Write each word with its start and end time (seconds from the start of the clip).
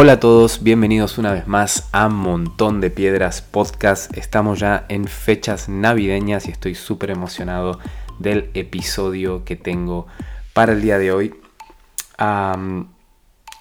Hola 0.00 0.12
a 0.12 0.20
todos, 0.20 0.62
bienvenidos 0.62 1.18
una 1.18 1.32
vez 1.32 1.48
más 1.48 1.88
a 1.90 2.08
Montón 2.08 2.80
de 2.80 2.88
Piedras 2.88 3.42
Podcast. 3.42 4.16
Estamos 4.16 4.60
ya 4.60 4.86
en 4.88 5.08
fechas 5.08 5.68
navideñas 5.68 6.46
y 6.46 6.52
estoy 6.52 6.76
súper 6.76 7.10
emocionado 7.10 7.80
del 8.20 8.48
episodio 8.54 9.44
que 9.44 9.56
tengo 9.56 10.06
para 10.52 10.70
el 10.70 10.82
día 10.82 10.98
de 10.98 11.10
hoy. 11.10 11.34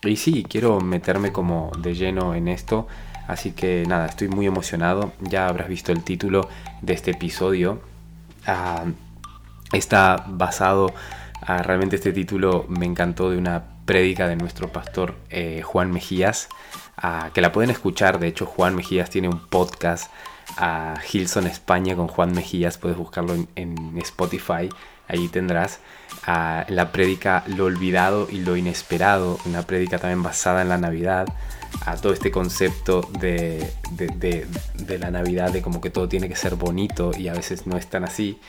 y 0.03 0.15
sí, 0.17 0.45
quiero 0.47 0.79
meterme 0.79 1.31
como 1.31 1.71
de 1.79 1.95
lleno 1.95 2.35
en 2.35 2.49
esto. 2.49 2.85
Así 3.27 3.53
que 3.53 3.85
nada, 3.87 4.05
estoy 4.05 4.27
muy 4.27 4.45
emocionado. 4.45 5.13
Ya 5.21 5.47
habrás 5.47 5.67
visto 5.67 5.91
el 5.91 6.03
título 6.03 6.47
de 6.83 6.93
este 6.93 7.11
episodio. 7.11 7.81
está 9.71 10.23
basado, 10.27 10.93
realmente 11.41 11.95
este 11.95 12.13
título 12.13 12.67
me 12.69 12.85
encantó 12.85 13.31
de 13.31 13.39
una 13.39 13.76
prédica 13.87 14.27
de 14.27 14.35
nuestro 14.35 14.71
pastor 14.71 15.15
eh, 15.31 15.63
Juan 15.63 15.91
Mejías, 15.91 16.49
que 17.33 17.41
la 17.41 17.51
pueden 17.51 17.71
escuchar. 17.71 18.19
De 18.19 18.27
hecho, 18.27 18.45
Juan 18.45 18.75
Mejías 18.75 19.09
tiene 19.09 19.29
un 19.29 19.39
podcast 19.39 20.11
a 20.57 20.95
Hilson 21.11 21.47
España 21.47 21.95
con 21.95 22.07
Juan 22.07 22.33
Mejías. 22.33 22.77
Puedes 22.77 22.97
buscarlo 22.97 23.33
en, 23.55 23.97
Spotify. 23.97 24.69
Ahí 25.07 25.27
tendrás 25.29 25.79
la 26.25 26.91
prédica 26.91 27.43
Lo 27.47 27.65
olvidado 27.65 28.27
y 28.29 28.39
lo 28.39 28.57
inesperado. 28.57 29.39
Una 29.45 29.61
prédica 29.63 29.99
también 29.99 30.23
basada 30.23 30.61
en 30.61 30.69
la 30.69 30.77
Navidad. 30.77 31.27
A 31.85 31.95
todo 31.95 32.13
este 32.13 32.31
concepto 32.31 33.07
de, 33.19 33.71
de, 33.91 34.99
la 34.99 35.11
Navidad, 35.11 35.51
de 35.51 35.61
como 35.61 35.79
que 35.81 35.89
todo 35.89 36.09
tiene 36.09 36.27
que 36.27 36.35
ser 36.35 36.55
bonito 36.55 37.11
y 37.17 37.27
a 37.27 37.33
veces 37.33 37.67
no 37.67 37.77
es 37.77 37.87
tan 37.87 38.03
así 38.03 38.39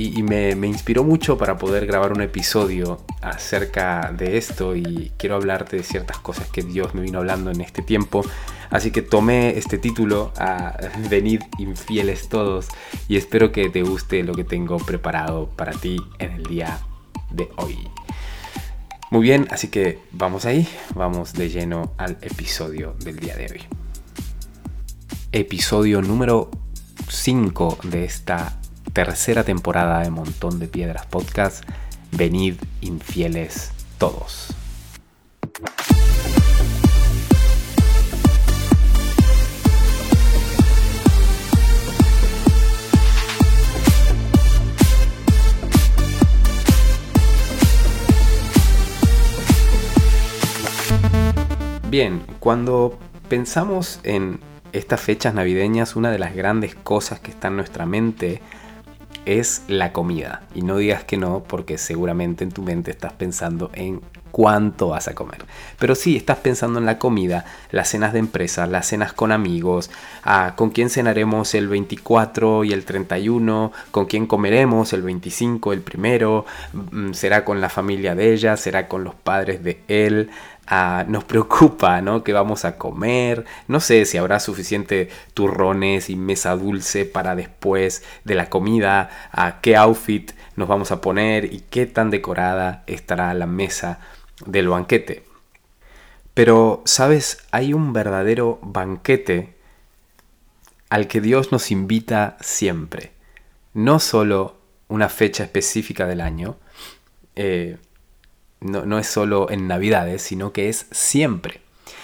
y, 0.00 0.22
me, 0.22 0.66
inspiró 0.66 1.04
mucho 1.04 1.36
para 1.36 1.58
poder 1.58 1.86
grabar 1.86 2.12
un 2.12 2.22
episodio 2.22 3.00
acerca 3.20 4.12
de 4.16 4.38
esto 4.38 4.74
y 4.74 5.12
quiero 5.18 5.34
hablarte 5.34 5.76
de 5.76 5.82
ciertas 5.82 6.18
cosas 6.18 6.48
que 6.48 6.62
Dios 6.62 6.94
me 6.94 7.02
vino 7.02 7.18
hablando 7.18 7.50
en 7.50 7.60
este 7.60 7.82
tiempo. 7.82 8.24
Así 8.70 8.92
que 8.92 9.02
tomé 9.02 9.58
este 9.58 9.76
título 9.76 10.32
a 10.38 10.76
Venid 11.10 11.42
infieles 11.58 12.28
todos 12.28 12.68
y 13.08 13.16
espero 13.16 13.52
que 13.52 13.68
te 13.68 13.82
guste 13.82 14.22
lo 14.22 14.34
que 14.34 14.44
tengo 14.44 14.78
preparado 14.78 15.50
para 15.50 15.72
ti 15.72 15.98
en 16.18 16.32
el 16.32 16.44
día 16.44 16.80
de 17.30 17.48
hoy. 17.56 17.76
Muy 19.10 19.22
bien, 19.22 19.48
así 19.50 19.68
que 19.68 19.98
vamos 20.12 20.46
ahí, 20.46 20.68
vamos 20.94 21.34
de 21.34 21.50
lleno 21.50 21.92
al 21.98 22.16
episodio 22.22 22.94
del 23.00 23.18
día 23.18 23.36
de 23.36 23.46
hoy. 23.52 23.60
Episodio 25.32 26.00
número 26.00 26.50
5 27.08 27.78
de 27.84 28.04
esta 28.04 28.60
tercera 28.92 29.44
temporada 29.44 30.00
de 30.00 30.10
Montón 30.10 30.58
de 30.58 30.66
Piedras 30.66 31.06
Podcast. 31.06 31.64
Venid 32.12 32.56
infieles 32.80 33.72
todos. 33.98 34.54
Bien, 51.88 52.22
cuando 52.38 52.96
pensamos 53.28 53.98
en 54.04 54.38
estas 54.72 55.00
fechas 55.00 55.34
navideñas, 55.34 55.96
una 55.96 56.12
de 56.12 56.20
las 56.20 56.36
grandes 56.36 56.76
cosas 56.76 57.18
que 57.18 57.32
está 57.32 57.48
en 57.48 57.56
nuestra 57.56 57.84
mente 57.84 58.40
es 59.26 59.62
la 59.68 59.92
comida. 59.92 60.42
Y 60.54 60.62
no 60.62 60.76
digas 60.76 61.04
que 61.04 61.16
no, 61.16 61.42
porque 61.42 61.78
seguramente 61.78 62.44
en 62.44 62.52
tu 62.52 62.62
mente 62.62 62.90
estás 62.90 63.12
pensando 63.12 63.70
en 63.74 64.00
cuánto 64.30 64.88
vas 64.88 65.08
a 65.08 65.14
comer. 65.14 65.44
Pero 65.78 65.94
sí, 65.94 66.16
estás 66.16 66.38
pensando 66.38 66.78
en 66.78 66.86
la 66.86 66.98
comida, 66.98 67.44
las 67.70 67.88
cenas 67.88 68.12
de 68.12 68.18
empresa, 68.18 68.66
las 68.66 68.86
cenas 68.86 69.12
con 69.12 69.32
amigos, 69.32 69.90
ah, 70.24 70.54
con 70.56 70.70
quién 70.70 70.90
cenaremos 70.90 71.54
el 71.54 71.68
24 71.68 72.64
y 72.64 72.72
el 72.72 72.84
31, 72.84 73.72
con 73.90 74.06
quién 74.06 74.26
comeremos 74.26 74.92
el 74.92 75.02
25, 75.02 75.72
el 75.72 75.80
primero, 75.80 76.46
mm, 76.72 77.12
será 77.12 77.44
con 77.44 77.60
la 77.60 77.68
familia 77.68 78.14
de 78.14 78.32
ella, 78.32 78.56
será 78.56 78.88
con 78.88 79.04
los 79.04 79.14
padres 79.14 79.62
de 79.62 79.82
él, 79.88 80.30
nos 81.08 81.24
preocupa, 81.30 82.00
¿no? 82.00 82.22
¿Qué 82.22 82.32
vamos 82.32 82.64
a 82.64 82.76
comer? 82.76 83.44
No 83.68 83.80
sé 83.80 84.04
si 84.04 84.18
habrá 84.18 84.40
suficiente 84.40 85.08
turrones 85.34 86.10
y 86.10 86.16
mesa 86.16 86.54
dulce 86.56 87.04
para 87.04 87.34
después 87.34 88.04
de 88.24 88.34
la 88.34 88.48
comida, 88.48 89.10
a 89.32 89.60
qué 89.60 89.76
outfit 89.76 90.32
nos 90.56 90.68
vamos 90.68 90.90
a 90.92 91.00
poner 91.00 91.46
y 91.46 91.64
qué 91.70 91.86
tan 91.86 92.10
decorada 92.10 92.84
estará 92.86 93.32
la 93.34 93.46
mesa 93.46 93.98
del 94.46 94.68
banquete. 94.68 95.24
Pero, 96.34 96.82
¿sabes? 96.84 97.46
Hay 97.50 97.72
un 97.72 97.92
verdadero 97.92 98.58
banquete 98.62 99.54
al 100.88 101.06
que 101.06 101.20
Dios 101.20 101.52
nos 101.52 101.70
invita 101.70 102.36
siempre. 102.40 103.12
No 103.74 104.00
solo 104.00 104.56
una 104.88 105.08
fecha 105.08 105.44
específica 105.44 106.06
del 106.06 106.20
año, 106.20 106.56
eh, 107.36 107.78
no, 108.60 108.98
es 108.98 109.06
solo 109.06 109.50
en 109.50 109.68
Navidades, 109.68 110.22
sino 110.22 110.52
que 110.52 110.68
es 110.68 110.86
siempre. 110.90 111.62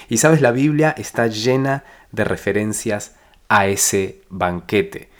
Y 0.08 0.18
sabes, 0.18 0.40
la 0.40 0.52
Biblia 0.52 0.94
está 0.96 1.26
llena 1.26 1.84
de 2.12 2.24
referencias 2.24 3.14
a 3.48 3.66
ese 3.66 4.22
banquete. 4.30 5.10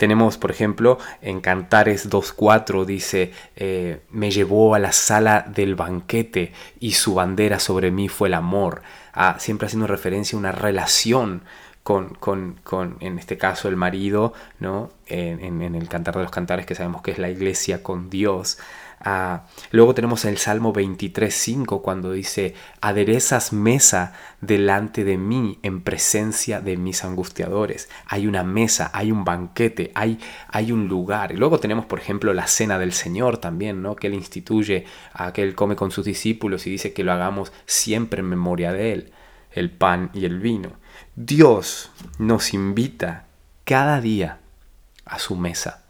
Tenemos, 0.00 0.38
por 0.38 0.50
ejemplo, 0.50 0.96
en 1.20 1.42
Cantares 1.42 2.08
2.4 2.08 2.86
dice, 2.86 3.34
eh, 3.54 4.00
me 4.08 4.30
llevó 4.30 4.74
a 4.74 4.78
la 4.78 4.92
sala 4.92 5.44
del 5.46 5.74
banquete 5.74 6.54
y 6.78 6.92
su 6.92 7.12
bandera 7.12 7.58
sobre 7.58 7.90
mí 7.90 8.08
fue 8.08 8.28
el 8.28 8.34
amor. 8.34 8.80
Ah, 9.12 9.36
siempre 9.38 9.66
haciendo 9.66 9.86
referencia 9.86 10.36
a 10.36 10.40
una 10.40 10.52
relación 10.52 11.42
con, 11.82 12.14
con, 12.14 12.96
en 13.00 13.18
este 13.18 13.36
caso, 13.36 13.68
el 13.68 13.76
marido, 13.76 14.32
¿no? 14.58 14.90
En, 15.04 15.60
el 15.74 15.88
Cantar 15.90 16.14
de 16.14 16.22
los 16.22 16.30
Cantares, 16.30 16.64
que 16.64 16.74
sabemos 16.74 17.02
que 17.02 17.10
es 17.10 17.18
la 17.18 17.28
iglesia 17.28 17.82
con 17.82 18.08
Dios. 18.08 18.56
Luego 19.70 19.94
tenemos 19.94 20.26
el 20.26 20.36
Salmo 20.36 20.74
23.5 20.74 21.80
cuando 21.80 22.12
dice, 22.12 22.54
aderezas 22.82 23.52
mesa 23.52 24.12
delante 24.42 25.04
de 25.04 25.16
mí 25.16 25.58
en 25.62 25.80
presencia 25.80 26.60
de 26.60 26.76
mis 26.76 27.02
angustiadores. 27.04 27.88
Hay 28.06 28.26
una 28.26 28.44
mesa, 28.44 28.90
hay 28.92 29.10
un 29.10 29.24
banquete, 29.24 29.90
hay, 29.94 30.18
hay 30.48 30.72
un 30.72 30.86
lugar. 30.88 31.32
Y 31.32 31.36
luego 31.36 31.58
tenemos, 31.60 31.86
por 31.86 31.98
ejemplo, 31.98 32.34
la 32.34 32.46
cena 32.46 32.78
del 32.78 32.92
Señor 32.92 33.38
también, 33.38 33.80
¿no? 33.80 33.96
que 33.96 34.08
Él 34.08 34.14
instituye, 34.14 34.84
a 35.14 35.32
que 35.32 35.42
Él 35.42 35.54
come 35.54 35.76
con 35.76 35.90
sus 35.90 36.04
discípulos 36.04 36.66
y 36.66 36.70
dice 36.70 36.92
que 36.92 37.04
lo 37.04 37.12
hagamos 37.12 37.52
siempre 37.64 38.20
en 38.20 38.26
memoria 38.26 38.72
de 38.72 38.92
Él, 38.92 39.12
el 39.52 39.70
pan 39.70 40.10
y 40.12 40.26
el 40.26 40.40
vino. 40.40 40.72
Dios 41.16 41.90
nos 42.18 42.52
invita 42.52 43.26
cada 43.64 44.00
día 44.00 44.40
a 45.06 45.18
su 45.18 45.36
mesa. 45.36 45.84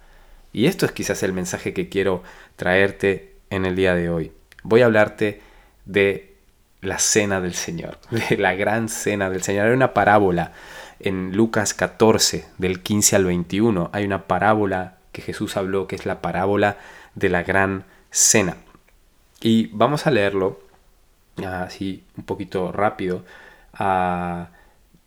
Y 0.53 0.67
esto 0.67 0.85
es 0.85 0.93
quizás 0.93 1.23
el 1.23 1.33
mensaje 1.33 1.73
que 1.73 1.89
quiero 1.89 2.23
traerte 2.61 3.37
en 3.49 3.65
el 3.65 3.75
día 3.75 3.95
de 3.95 4.11
hoy. 4.11 4.33
Voy 4.65 4.83
a 4.83 4.85
hablarte 4.85 5.41
de 5.87 6.37
la 6.83 6.99
cena 6.99 7.41
del 7.41 7.55
Señor, 7.55 7.99
de 8.11 8.37
la 8.37 8.55
gran 8.55 8.91
cena 8.91 9.31
del 9.31 9.43
Señor. 9.43 9.69
Hay 9.69 9.73
una 9.73 9.95
parábola 9.95 10.53
en 10.99 11.35
Lucas 11.35 11.73
14, 11.73 12.45
del 12.59 12.83
15 12.83 13.17
al 13.17 13.25
21. 13.25 13.89
Hay 13.95 14.05
una 14.05 14.27
parábola 14.27 14.99
que 15.11 15.23
Jesús 15.23 15.57
habló, 15.57 15.87
que 15.87 15.97
es 15.97 16.05
la 16.05 16.21
parábola 16.21 16.77
de 17.15 17.31
la 17.31 17.45
gran 17.45 17.85
cena. 18.11 18.59
Y 19.41 19.69
vamos 19.69 20.07
a 20.07 20.11
leerlo 20.11 20.61
así 21.43 22.05
un 22.19 22.25
poquito 22.25 22.73
rápido. 22.73 23.25
Ah, 23.73 24.51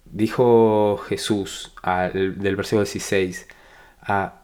dijo 0.06 0.98
Jesús 1.08 1.72
del 2.16 2.56
versículo 2.56 2.82
16, 2.82 3.48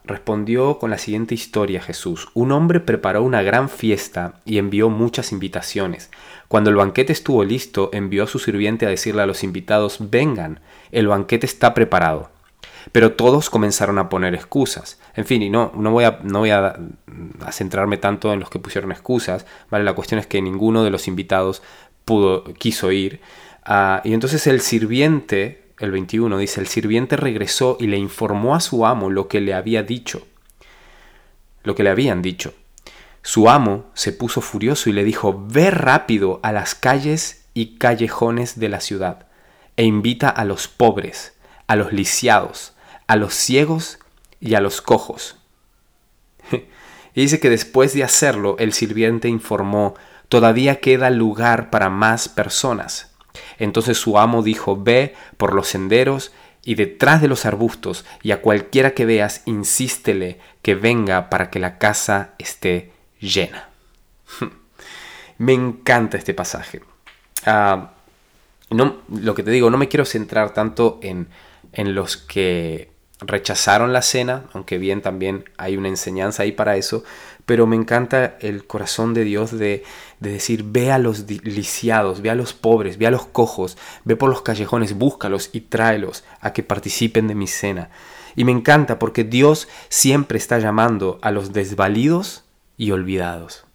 Respondió 0.06 0.79
con 0.79 0.89
la 0.89 0.97
siguiente 0.97 1.35
historia 1.35 1.81
Jesús. 1.81 2.29
Un 2.33 2.51
hombre 2.51 2.79
preparó 2.79 3.23
una 3.23 3.41
gran 3.41 3.69
fiesta 3.69 4.35
y 4.45 4.57
envió 4.57 4.89
muchas 4.89 5.31
invitaciones. 5.31 6.09
Cuando 6.47 6.69
el 6.69 6.77
banquete 6.77 7.11
estuvo 7.11 7.44
listo, 7.44 7.89
envió 7.91 8.23
a 8.23 8.27
su 8.27 8.39
sirviente 8.39 8.85
a 8.85 8.89
decirle 8.89 9.21
a 9.21 9.25
los 9.25 9.44
invitados, 9.44 9.97
vengan, 10.00 10.61
el 10.91 11.07
banquete 11.07 11.45
está 11.45 11.73
preparado. 11.73 12.31
Pero 12.94 13.13
todos 13.13 13.50
comenzaron 13.50 13.97
a 13.97 14.07
poner 14.07 14.33
excusas. 14.33 15.00
En 15.13 15.25
fin, 15.25 15.41
y 15.44 15.50
no, 15.50 15.73
no 15.75 15.91
voy, 15.91 16.06
a, 16.06 16.19
no 16.23 16.39
voy 16.39 16.51
a, 16.51 16.79
centrarme 17.51 17.97
tanto 17.97 18.31
en 18.31 18.39
los 18.39 18.50
que 18.50 18.59
pusieron 18.59 18.91
excusas, 18.91 19.45
¿vale? 19.69 19.83
La 19.83 19.94
cuestión 19.94 20.19
es 20.19 20.25
que 20.25 20.41
ninguno 20.41 20.83
de 20.83 20.89
los 20.89 21.07
invitados 21.07 21.61
pudo, 22.06 22.45
quiso 22.53 22.91
ir. 22.91 23.19
Ah, 23.63 24.01
y 24.06 24.13
entonces 24.13 24.47
el 24.47 24.61
sirviente 24.61 25.69
el 25.80 25.92
21 25.92 26.38
dice, 26.38 26.60
el 26.60 26.68
sirviente 26.68 27.16
regresó 27.16 27.78
y 27.80 27.88
le 27.88 27.98
informó 27.98 28.56
a 28.56 28.60
su 28.60 28.86
amo 28.86 29.10
lo 29.10 29.28
que 29.28 29.40
le 29.40 29.54
había 29.54 29.81
dicho, 29.81 30.28
lo 31.64 31.74
que 31.74 31.84
le 31.84 31.90
habían 31.90 32.22
dicho. 32.22 32.54
Su 33.22 33.50
amo 33.50 33.90
se 33.94 34.12
puso 34.12 34.42
furioso 34.42 34.90
y 34.90 34.94
le 34.94 35.04
dijo, 35.04 35.46
ve 35.48 35.72
rápido 35.72 36.40
a 36.44 36.52
las 36.52 36.76
calles 36.76 37.46
y 37.54 37.78
callejones 37.78 38.60
de 38.60 38.70
la 38.70 38.81
ciudad 38.81 39.28
e 39.78 39.84
invita 39.84 40.30
a 40.30 40.44
los 40.44 40.68
pobres, 40.68 41.34
a 41.68 41.76
los 41.76 41.94
lisiados, 41.94 42.74
a 43.08 43.16
los 43.16 43.34
ciegos 43.34 44.00
y 44.42 44.56
a 44.56 44.62
los 44.62 44.81
cojos. 44.81 45.38
y 46.52 47.22
dice 47.22 47.40
que 47.40 47.50
después 47.50 47.94
de 47.94 48.04
hacerlo, 48.04 48.56
el 48.60 48.74
sirviente 48.74 49.30
informó, 49.30 49.96
todavía 50.28 50.81
queda 50.81 51.10
lugar 51.10 51.70
para 51.70 51.90
más 51.90 52.28
personas. 52.28 53.14
Entonces 53.58 53.98
su 53.98 54.18
amo 54.18 54.44
dijo, 54.44 54.81
ve 54.81 55.16
por 55.38 55.54
los 55.54 55.68
senderos 55.68 56.31
y 56.64 56.76
detrás 56.76 57.22
de 57.22 57.28
los 57.28 57.46
arbustos, 57.46 58.06
y 58.22 58.31
a 58.31 58.42
cualquiera 58.42 58.92
que 58.92 59.06
veas, 59.06 59.44
insístele 59.46 60.40
que 60.62 60.76
venga 60.76 61.30
para 61.30 61.50
que 61.50 61.60
la 61.60 61.78
casa 61.78 62.34
esté 62.38 62.92
llena. 63.20 63.70
me 65.38 65.54
encanta 65.54 66.18
este 66.18 66.34
pasaje. 66.34 66.81
Ah, 67.46 67.94
no, 68.70 68.98
lo 69.10 69.34
que 69.34 69.44
te 69.44 69.52
digo, 69.52 69.70
no 69.70 69.78
me 69.78 69.88
quiero 69.88 70.06
centrar 70.06 70.54
tanto 70.54 71.00
en, 71.02 71.30
en 71.74 71.96
los 71.96 72.18
que 72.18 72.92
rechazaron 73.21 73.92
la 73.92 74.01
cena, 74.01 74.45
aunque 74.54 74.77
bien 74.77 75.01
también 75.01 75.45
hay 75.57 75.75
una 75.75 75.89
enseñanza 75.89 76.44
ahí 76.44 76.51
para 76.51 76.77
eso, 76.77 77.04
pero 77.45 77.68
me 77.68 77.75
encanta 77.75 78.38
el 78.39 78.66
corazón 78.66 79.13
de 79.13 79.24
Dios 79.24 79.57
de, 79.57 79.83
decir, 80.19 80.63
ve 80.66 80.92
a 80.92 81.00
los 81.00 81.30
lisiados, 81.30 82.21
ve 82.21 82.30
a 82.30 82.36
los 82.36 82.54
pobres, 82.54 82.98
ve 82.98 83.07
a 83.07 83.12
los 83.12 83.25
cojos, 83.25 83.77
ve 84.06 84.16
por 84.16 84.30
los 84.30 84.42
callejones, 84.42 84.94
búscalos 84.94 85.50
y 85.51 85.62
tráelos 85.62 86.24
a 86.42 86.54
que 86.54 86.63
participen 86.63 87.27
de 87.27 87.36
mi 87.36 87.48
cena. 87.48 87.89
Y 88.36 88.44
me 88.45 88.51
encanta 88.51 89.00
porque 89.00 89.24
Dios 89.24 89.68
siempre 89.89 90.38
está 90.38 90.60
llamando 90.60 91.19
a 91.21 91.31
los 91.31 91.51
desvalidos 91.51 92.45
y 92.77 92.92
olvidados. 92.92 93.66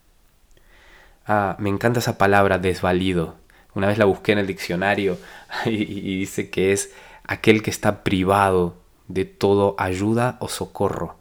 Ah, 1.27 1.57
me 1.59 1.69
encanta 1.69 1.99
esa 1.99 2.17
palabra 2.17 2.59
desvalido. 2.59 3.35
Una 3.75 3.89
vez 3.89 3.99
la 3.99 4.05
busqué 4.05 4.33
en 4.33 4.39
el 4.39 4.47
diccionario 4.47 5.19
y 5.67 6.19
dice 6.19 6.49
que 6.49 6.73
es 6.73 6.93
aquel 7.25 7.63
que 7.63 7.71
está 7.71 8.05
privado 8.05 8.84
de 9.09 9.25
todo 9.25 9.75
ayuda 9.79 10.37
o 10.41 10.49
socorro. 10.49 11.17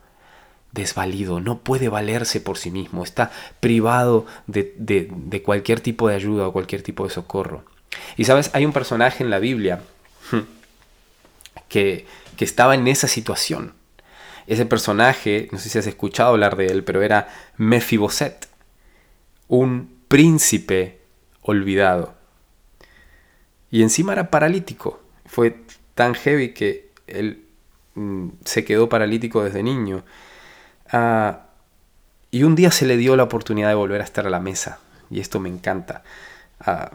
Desvalido, 0.71 1.39
no 1.39 1.59
puede 1.59 1.87
valerse 1.87 2.41
por 2.41 2.57
sí 2.57 2.71
mismo, 2.71 3.03
está 3.03 3.31
privado 3.59 4.25
de, 4.47 5.41
cualquier 5.45 5.81
tipo 5.81 6.07
de 6.07 6.15
ayuda 6.15 6.47
o 6.47 6.53
cualquier 6.53 6.81
tipo 6.81 7.03
de 7.03 7.13
socorro. 7.13 7.63
Y 8.17 8.25
sabes, 8.25 8.49
hay 8.53 8.65
un 8.65 8.73
personaje 8.73 9.23
en 9.23 9.29
la 9.29 9.37
Biblia 9.37 9.81
que, 11.69 12.07
que 12.37 12.45
estaba 12.45 12.73
en 12.73 12.87
esa 12.87 13.07
situación. 13.07 13.73
Ese 14.47 14.65
personaje, 14.65 15.47
no 15.51 15.59
sé 15.59 15.69
si 15.69 15.77
has 15.77 15.87
escuchado 15.87 16.29
hablar 16.29 16.55
de 16.55 16.67
él, 16.67 16.83
pero 16.83 17.03
era 17.03 17.29
Mefiboset, 17.57 18.47
un 19.47 19.95
príncipe 20.07 20.99
olvidado. 21.41 22.15
Y 23.69 23.83
encima 23.83 24.13
era 24.13 24.29
paralítico. 24.29 24.99
Fue 25.25 25.55
tan 25.95 26.15
heavy 26.15 26.53
que 26.53 26.91
él 27.07 27.45
se 28.43 28.65
quedó 28.65 28.89
paralítico 28.89 29.43
desde 29.43 29.63
niño. 29.63 30.03
Ah, 30.91 31.47
y 32.31 32.43
un 32.43 32.55
día 32.55 32.71
se 32.71 32.85
le 32.85 32.97
dio 32.97 33.15
la 33.15 33.23
oportunidad 33.23 33.69
de 33.69 33.75
volver 33.75 34.01
a 34.01 34.03
estar 34.03 34.25
a 34.25 34.29
la 34.29 34.39
mesa. 34.39 34.79
Y 35.09 35.19
esto 35.19 35.39
me 35.39 35.49
encanta. 35.49 36.03
Ah, 36.59 36.91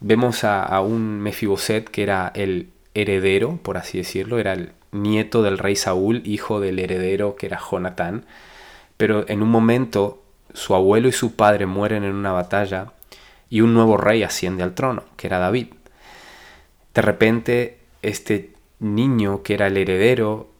vemos 0.00 0.44
a, 0.44 0.80
un 0.80 1.20
Mefiboset 1.20 1.88
que 1.88 2.02
era 2.02 2.32
el 2.34 2.70
heredero, 2.94 3.58
por 3.62 3.76
así 3.76 3.98
decirlo. 3.98 4.38
Era 4.38 4.52
el 4.54 4.72
nieto 4.90 5.42
del 5.42 5.58
rey 5.58 5.76
Saúl, 5.76 6.22
hijo 6.24 6.60
del 6.60 6.78
heredero 6.78 7.36
que 7.36 7.46
era 7.46 7.58
Jonatán. 7.58 8.24
Pero 8.96 9.28
en 9.28 9.42
un 9.42 9.48
momento 9.48 10.22
su 10.54 10.74
abuelo 10.74 11.08
y 11.08 11.12
su 11.12 11.34
padre 11.34 11.66
mueren 11.66 12.04
en 12.04 12.14
una 12.14 12.32
batalla 12.32 12.92
y 13.48 13.60
un 13.60 13.74
nuevo 13.74 13.96
rey 13.96 14.22
asciende 14.22 14.62
al 14.62 14.74
trono, 14.74 15.04
que 15.16 15.28
era 15.28 15.38
David. 15.38 15.68
De 16.94 17.02
repente 17.02 17.78
este 18.02 18.51
niño 18.82 19.42
que 19.42 19.54
era 19.54 19.68
el 19.68 19.76
heredero, 19.76 20.50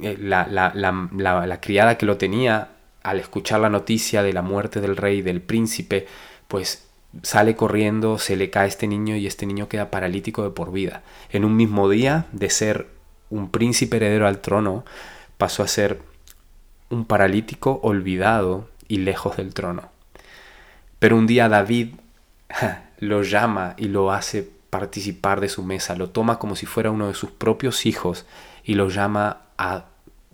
eh, 0.00 0.16
la, 0.18 1.58
criada 1.60 1.98
que 1.98 2.06
lo 2.06 2.16
tenía, 2.16 2.68
al 3.02 3.18
escuchar 3.18 3.60
la 3.60 3.70
noticia 3.70 4.22
de 4.22 4.32
la 4.32 4.42
muerte 4.42 4.80
del 4.80 4.96
rey, 4.96 5.22
del 5.22 5.40
príncipe, 5.40 6.06
pues 6.48 6.86
sale 7.22 7.56
corriendo, 7.56 8.18
se 8.18 8.36
le 8.36 8.50
cae 8.50 8.68
este 8.68 8.86
niño 8.86 9.16
y 9.16 9.26
este 9.26 9.46
niño 9.46 9.68
queda 9.68 9.90
paralítico 9.90 10.42
de 10.42 10.50
por 10.50 10.72
vida. 10.72 11.02
En 11.30 11.44
un 11.44 11.56
mismo 11.56 11.88
día 11.88 12.26
de 12.32 12.50
ser 12.50 12.88
un 13.30 13.50
príncipe 13.50 13.96
heredero 13.96 14.26
al 14.26 14.40
trono, 14.40 14.84
pasó 15.38 15.62
a 15.62 15.68
ser 15.68 16.00
un 16.90 17.04
paralítico 17.04 17.80
olvidado 17.82 18.68
y 18.88 18.98
lejos 18.98 19.36
del 19.36 19.54
trono. 19.54 19.90
Pero 20.98 21.16
un 21.16 21.26
día 21.26 21.48
David 21.48 21.94
lo 22.98 23.22
llama 23.22 23.74
y 23.76 23.88
lo 23.88 24.12
hace 24.12 24.53
participar 24.74 25.40
de 25.40 25.48
su 25.48 25.62
mesa, 25.62 25.94
lo 25.94 26.10
toma 26.10 26.40
como 26.40 26.56
si 26.56 26.66
fuera 26.66 26.90
uno 26.90 27.06
de 27.06 27.14
sus 27.14 27.30
propios 27.30 27.86
hijos 27.86 28.26
y 28.64 28.74
lo 28.74 28.88
llama 28.88 29.42
a 29.56 29.84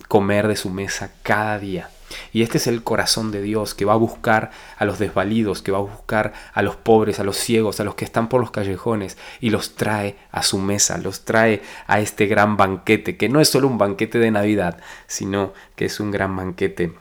comer 0.08 0.48
de 0.48 0.56
su 0.56 0.70
mesa 0.70 1.12
cada 1.22 1.58
día. 1.58 1.90
Y 2.32 2.40
este 2.40 2.56
es 2.56 2.66
el 2.66 2.82
corazón 2.82 3.32
de 3.32 3.42
Dios 3.42 3.74
que 3.74 3.84
va 3.84 3.92
a 3.92 3.96
buscar 3.96 4.50
a 4.78 4.86
los 4.86 4.98
desvalidos, 4.98 5.60
que 5.60 5.72
va 5.72 5.76
a 5.76 5.82
buscar 5.82 6.32
a 6.54 6.62
los 6.62 6.76
pobres, 6.76 7.20
a 7.20 7.24
los 7.24 7.36
ciegos, 7.36 7.80
a 7.80 7.84
los 7.84 7.96
que 7.96 8.06
están 8.06 8.30
por 8.30 8.40
los 8.40 8.50
callejones 8.50 9.18
y 9.42 9.50
los 9.50 9.74
trae 9.74 10.16
a 10.32 10.42
su 10.42 10.56
mesa, 10.56 10.96
los 10.96 11.26
trae 11.26 11.60
a 11.86 12.00
este 12.00 12.24
gran 12.24 12.56
banquete, 12.56 13.18
que 13.18 13.28
no 13.28 13.42
es 13.42 13.50
solo 13.50 13.68
un 13.68 13.76
banquete 13.76 14.18
de 14.18 14.30
Navidad, 14.30 14.78
sino 15.06 15.52
que 15.76 15.84
es 15.84 16.00
un 16.00 16.10
gran 16.12 16.34
banquete 16.34 16.94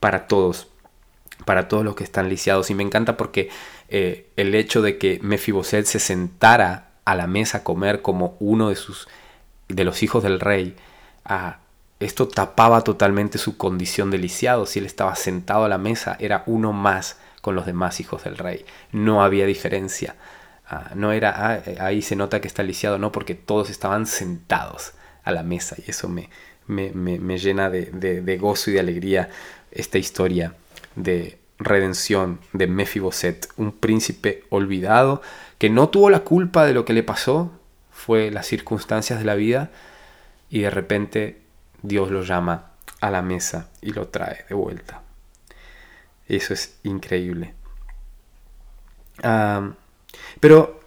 para 0.00 0.26
todos, 0.26 0.71
para 1.44 1.68
todos 1.68 1.84
los 1.84 1.94
que 1.94 2.04
están 2.04 2.28
lisiados. 2.28 2.70
Y 2.70 2.74
me 2.74 2.82
encanta 2.82 3.16
porque 3.16 3.50
eh, 3.88 4.26
el 4.36 4.54
hecho 4.54 4.82
de 4.82 4.98
que 4.98 5.18
Mefiboset 5.22 5.84
se 5.84 5.98
sentara 5.98 6.90
a 7.04 7.14
la 7.14 7.26
mesa 7.26 7.58
a 7.58 7.64
comer 7.64 8.02
como 8.02 8.36
uno 8.40 8.68
de 8.68 8.76
sus 8.76 9.08
de 9.68 9.84
los 9.84 10.02
hijos 10.02 10.22
del 10.22 10.40
rey, 10.40 10.76
ah, 11.24 11.58
esto 11.98 12.28
tapaba 12.28 12.82
totalmente 12.82 13.38
su 13.38 13.56
condición 13.56 14.10
de 14.10 14.18
lisiado. 14.18 14.66
Si 14.66 14.78
él 14.78 14.86
estaba 14.86 15.14
sentado 15.14 15.64
a 15.64 15.68
la 15.68 15.78
mesa, 15.78 16.16
era 16.20 16.42
uno 16.46 16.72
más 16.72 17.18
con 17.40 17.54
los 17.54 17.64
demás 17.64 18.00
hijos 18.00 18.24
del 18.24 18.38
rey. 18.38 18.64
No 18.90 19.22
había 19.22 19.46
diferencia. 19.46 20.16
Ah, 20.68 20.90
no 20.94 21.12
era, 21.12 21.34
ah, 21.36 21.62
ahí 21.80 22.02
se 22.02 22.16
nota 22.16 22.40
que 22.40 22.48
está 22.48 22.62
lisiado, 22.62 22.98
no, 22.98 23.12
porque 23.12 23.34
todos 23.34 23.70
estaban 23.70 24.06
sentados 24.06 24.92
a 25.24 25.32
la 25.32 25.42
mesa 25.42 25.76
y 25.86 25.90
eso 25.90 26.08
me, 26.08 26.28
me, 26.66 27.38
llena 27.38 27.70
de 27.70 28.38
gozo 28.40 28.70
y 28.70 28.74
de 28.74 28.80
alegría 28.80 29.30
esta 29.70 29.98
historia 29.98 30.54
de, 30.96 31.42
redención 31.62 32.40
de 32.52 32.66
Mefiboset, 32.66 33.48
un 33.56 33.72
príncipe 33.72 34.44
olvidado 34.50 35.22
que 35.58 35.70
no 35.70 35.88
tuvo 35.88 36.10
la 36.10 36.20
culpa 36.20 36.66
de 36.66 36.74
lo 36.74 36.84
que 36.84 36.92
le 36.92 37.02
pasó, 37.02 37.52
fue 37.90 38.30
las 38.30 38.46
circunstancias 38.46 39.18
de 39.18 39.24
la 39.24 39.34
vida 39.34 39.70
y 40.50 40.60
de 40.60 40.70
repente 40.70 41.40
Dios 41.82 42.10
lo 42.10 42.22
llama 42.22 42.72
a 43.00 43.10
la 43.10 43.22
mesa 43.22 43.70
y 43.80 43.92
lo 43.92 44.08
trae 44.08 44.44
de 44.48 44.54
vuelta. 44.54 45.02
Eso 46.28 46.54
es 46.54 46.78
increíble. 46.82 47.54
pero 50.40 50.80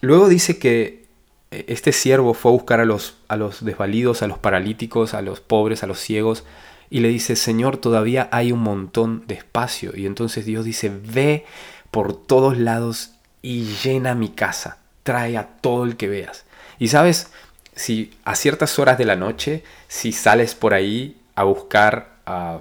luego 0.00 0.28
dice 0.28 0.58
que 0.58 1.06
este 1.50 1.92
siervo 1.92 2.34
fue 2.34 2.52
a 2.52 2.54
buscar 2.54 2.80
a 2.80 2.84
los, 2.84 3.16
a 3.28 3.36
los 3.36 3.64
desvalidos, 3.64 4.22
a 4.22 4.26
los 4.26 4.38
paralíticos, 4.38 5.14
a 5.14 5.22
los 5.22 5.40
pobres, 5.40 5.82
a 5.82 5.86
los 5.86 5.98
ciegos, 5.98 6.44
y 6.90 7.00
le 7.00 7.08
dice, 7.08 7.36
Señor, 7.36 7.76
todavía 7.76 8.28
hay 8.32 8.52
un 8.52 8.60
montón 8.60 9.24
de 9.26 9.34
espacio. 9.34 9.92
Y 9.94 10.06
entonces 10.06 10.44
Dios 10.46 10.64
dice, 10.64 10.90
ve 10.90 11.44
por 11.90 12.14
todos 12.14 12.58
lados 12.58 13.12
y 13.42 13.64
llena 13.82 14.14
mi 14.14 14.28
casa, 14.28 14.78
trae 15.02 15.36
a 15.36 15.46
todo 15.46 15.84
el 15.84 15.96
que 15.96 16.08
veas. 16.08 16.44
Y 16.78 16.88
sabes, 16.88 17.30
si 17.74 18.12
a 18.24 18.34
ciertas 18.34 18.78
horas 18.78 18.98
de 18.98 19.04
la 19.04 19.16
noche, 19.16 19.62
si 19.88 20.12
sales 20.12 20.54
por 20.54 20.74
ahí 20.74 21.20
a 21.34 21.44
buscar 21.44 22.16
ah, 22.26 22.60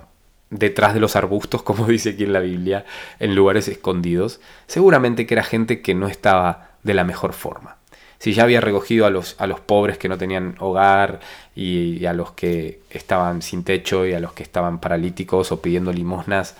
detrás 0.50 0.94
de 0.94 1.00
los 1.00 1.16
arbustos, 1.16 1.64
como 1.64 1.88
dice 1.88 2.12
aquí 2.12 2.24
en 2.24 2.34
la 2.34 2.40
Biblia, 2.40 2.86
en 3.20 3.36
lugares 3.36 3.68
escondidos, 3.68 4.42
seguramente 4.68 5.26
que 5.26 5.34
era 5.34 5.44
gente 5.44 5.82
que 5.82 5.96
no 5.96 6.08
estaba 6.08 6.72
de 6.84 6.94
la 6.94 7.04
mejor 7.04 7.34
forma 7.34 7.77
si 8.20 8.34
ya 8.34 8.44
había 8.44 8.62
recogido 8.62 9.06
a 9.06 9.10
los, 9.10 9.36
a 9.40 9.48
los 9.48 9.60
pobres 9.60 9.98
que 9.98 10.10
no 10.10 10.18
tenían 10.18 10.56
hogar 10.60 11.20
y, 11.56 12.06
a 12.06 12.14
los 12.14 12.32
que 12.32 12.82
estaban 12.90 13.42
sin 13.42 13.64
techo 13.64 14.06
y 14.06 14.14
a 14.14 14.20
los 14.20 14.34
que 14.34 14.44
estaban 14.44 14.80
paralíticos 14.80 15.52
o 15.52 15.62
pidiendo 15.62 15.94
limosnas, 15.94 16.56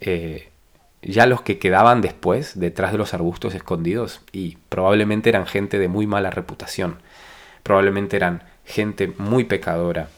eh, 0.00 0.48
ya 1.02 1.26
los 1.26 1.42
que 1.42 1.58
quedaban 1.58 2.00
después, 2.00 2.58
detrás 2.58 2.92
de 2.92 2.98
los 2.98 3.14
arbustos 3.14 3.54
escondidos, 3.54 4.20
y 4.32 4.56
probablemente 4.68 5.28
eran 5.28 5.46
gente 5.46 5.78
de 5.78 5.88
muy 5.88 6.06
mala 6.06 6.30
reputación, 6.30 6.98
probablemente 7.62 8.16
eran 8.16 8.42
gente 8.64 9.12
muy 9.18 9.44
pecadora, 9.44 10.08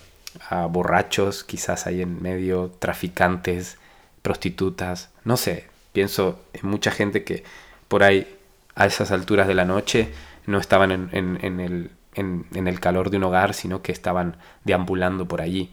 borrachos 0.70 1.44
quizás 1.44 1.86
ahí 1.86 2.00
en 2.00 2.22
medio, 2.22 2.70
traficantes, 2.78 3.78
prostitutas, 4.22 5.10
no 5.24 5.36
sé, 5.36 5.66
pienso 5.92 6.40
en 6.52 6.68
mucha 6.68 6.90
gente 6.90 7.24
que 7.24 7.44
por 7.88 8.02
ahí 8.02 8.26
a 8.74 8.86
esas 8.86 9.10
alturas 9.10 9.48
de 9.48 9.54
la 9.54 9.64
noche 9.64 10.08
no 10.50 10.58
estaban 10.58 11.10
en, 11.12 11.90
el, 12.14 12.80
calor 12.80 13.10
de 13.10 13.16
un 13.16 13.24
hogar, 13.24 13.54
sino 13.54 13.82
que 13.82 13.92
estaban 13.92 14.36
deambulando 14.64 15.26
por 15.26 15.40
allí. 15.40 15.72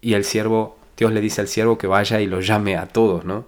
Y 0.00 0.14
el 0.14 0.24
siervo, 0.24 0.78
Dios 0.96 1.12
le 1.12 1.20
dice 1.20 1.40
al 1.40 1.48
siervo 1.48 1.78
que 1.78 1.86
vaya 1.86 2.20
y 2.20 2.26
los 2.26 2.46
llame 2.46 2.76
a 2.76 2.86
todos, 2.86 3.24
¿no? 3.24 3.46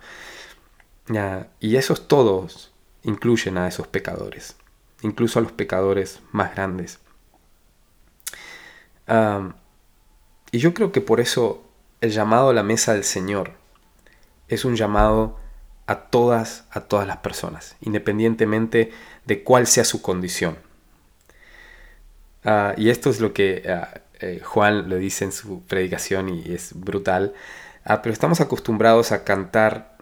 y 1.60 1.76
esos 1.76 2.08
todos 2.08 2.72
incluyen 3.02 3.58
a 3.58 3.68
esos 3.68 3.86
pecadores, 3.86 4.56
incluso 5.02 5.38
a 5.38 5.42
los 5.42 5.52
pecadores 5.52 6.20
más 6.32 6.54
grandes. 6.54 6.98
y 10.50 10.58
yo 10.58 10.72
creo 10.72 10.92
que 10.92 11.02
por 11.02 11.20
eso 11.20 11.62
el 12.00 12.10
llamado 12.10 12.50
a 12.50 12.54
la 12.54 12.62
mesa 12.62 12.94
del 12.94 13.04
Señor 13.04 13.52
es 14.48 14.64
un 14.64 14.76
llamado 14.76 15.38
a 15.86 15.96
todas, 15.96 16.64
a 16.70 16.80
todas 16.80 17.06
las 17.06 17.18
personas, 17.18 17.76
independientemente 17.80 18.92
de 19.26 19.42
cuál 19.42 19.66
sea 19.66 19.84
su 19.84 20.02
condición. 20.02 20.56
Ah, 22.44 22.74
y 22.76 22.90
esto 22.90 23.10
es 23.10 23.20
lo 23.20 23.32
que 23.32 23.64
ah, 23.68 24.00
eh, 24.20 24.40
Juan 24.42 24.88
lo 24.88 24.96
dice 24.96 25.24
en 25.24 25.32
su 25.32 25.62
predicación 25.62 26.28
y 26.28 26.52
es 26.52 26.72
brutal. 26.74 27.34
Ah, 27.84 28.02
pero 28.02 28.12
estamos 28.12 28.40
acostumbrados 28.40 29.12
a 29.12 29.24
cantar 29.24 29.96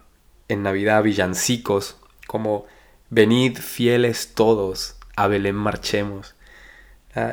en 0.47 0.63
Navidad 0.63 1.03
villancicos 1.03 1.97
como 2.27 2.65
Venid 3.09 3.57
fieles 3.57 4.33
todos, 4.33 4.95
a 5.15 5.27
Belén 5.27 5.55
marchemos. 5.55 6.35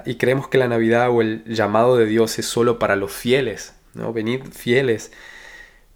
y 0.05 0.17
creemos 0.17 0.49
que 0.49 0.59
la 0.59 0.69
Navidad 0.69 1.09
o 1.11 1.23
el 1.23 1.43
llamado 1.47 1.97
de 1.97 2.05
Dios 2.05 2.39
es 2.39 2.45
solo 2.47 2.79
para 2.79 2.97
los 2.97 3.13
fieles, 3.13 3.73
¿no? 3.95 4.13
Venid 4.13 4.45
fieles. 4.53 5.11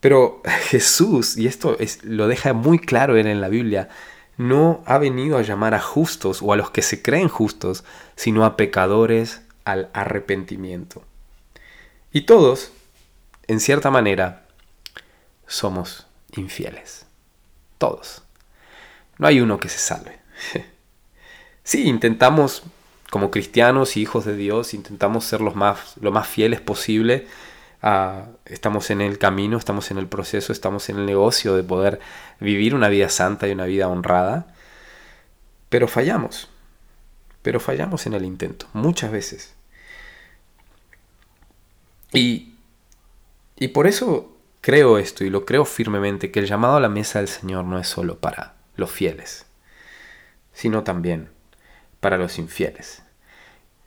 Pero 0.04 0.42
Jesús, 0.68 1.38
y 1.38 1.46
esto 1.46 1.78
es, 1.78 2.04
lo 2.04 2.28
deja 2.28 2.52
muy 2.52 2.78
claro 2.78 3.16
en 3.16 3.40
la 3.40 3.48
Biblia, 3.48 3.88
no 4.36 4.82
ha 4.84 4.98
venido 4.98 5.38
a 5.38 5.42
llamar 5.42 5.72
a 5.72 5.80
justos 5.80 6.42
o 6.42 6.52
a 6.52 6.56
los 6.56 6.70
que 6.70 6.82
se 6.82 7.00
creen 7.00 7.28
justos, 7.28 7.84
sino 8.14 8.44
a 8.44 8.54
pecadores 8.54 9.40
al 9.64 9.88
arrepentimiento. 9.94 11.02
Y 12.12 12.26
todos, 12.26 12.70
en 13.46 13.60
cierta 13.60 13.90
manera, 13.90 14.44
somos 15.46 16.06
infieles. 16.36 17.06
Todos. 17.78 18.24
No 19.16 19.26
hay 19.26 19.40
uno 19.40 19.58
que 19.58 19.70
se 19.70 19.78
salve. 19.78 20.18
Sí, 21.66 21.88
intentamos, 21.88 22.62
como 23.08 23.30
cristianos 23.30 23.96
y 23.96 24.02
hijos 24.02 24.26
de 24.26 24.36
Dios, 24.36 24.74
intentamos 24.74 25.24
ser 25.24 25.40
los 25.40 25.54
más, 25.54 25.94
lo 25.98 26.12
más 26.12 26.28
fieles 26.28 26.60
posible. 26.60 27.26
Estamos 28.46 28.90
en 28.90 29.02
el 29.02 29.18
camino, 29.18 29.58
estamos 29.58 29.90
en 29.90 29.98
el 29.98 30.06
proceso, 30.06 30.52
estamos 30.52 30.88
en 30.88 30.98
el 30.98 31.06
negocio 31.06 31.54
de 31.54 31.62
poder 31.62 32.00
vivir 32.40 32.74
una 32.74 32.88
vida 32.88 33.10
santa 33.10 33.46
y 33.46 33.52
una 33.52 33.66
vida 33.66 33.88
honrada. 33.88 34.46
Pero 35.68 35.86
fallamos. 35.86 36.48
Pero 37.42 37.60
fallamos 37.60 38.06
en 38.06 38.14
el 38.14 38.24
intento, 38.24 38.66
muchas 38.72 39.12
veces. 39.12 39.54
Y, 42.14 42.54
y 43.56 43.68
por 43.68 43.86
eso 43.86 44.34
creo 44.62 44.96
esto 44.96 45.24
y 45.24 45.28
lo 45.28 45.44
creo 45.44 45.66
firmemente, 45.66 46.30
que 46.30 46.40
el 46.40 46.46
llamado 46.46 46.76
a 46.76 46.80
la 46.80 46.88
mesa 46.88 47.18
del 47.18 47.28
Señor 47.28 47.66
no 47.66 47.78
es 47.78 47.86
solo 47.86 48.18
para 48.18 48.54
los 48.76 48.90
fieles, 48.90 49.44
sino 50.54 50.84
también 50.84 51.28
para 52.00 52.16
los 52.16 52.38
infieles. 52.38 53.02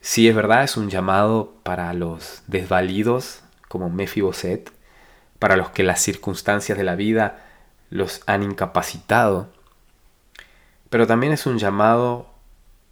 Si 0.01 0.30
es 0.30 0.36
verdad, 0.36 0.63
es 0.63 0.77
un 0.77 0.92
llamado 0.92 1.56
para 1.63 1.92
los 1.94 2.44
desvalidos, 2.46 3.42
como 3.68 3.90
Mefiboset, 3.90 4.72
para 5.40 5.56
los 5.56 5.70
que 5.70 5.84
las 5.84 6.02
circunstancias 6.02 6.78
de 6.78 6.84
la 6.84 6.96
vida 6.96 7.46
los 7.90 8.22
han 8.26 8.44
incapacitado, 8.44 9.50
pero 10.90 11.08
también 11.08 11.34
es 11.34 11.46
un 11.46 11.58
llamado 11.58 12.28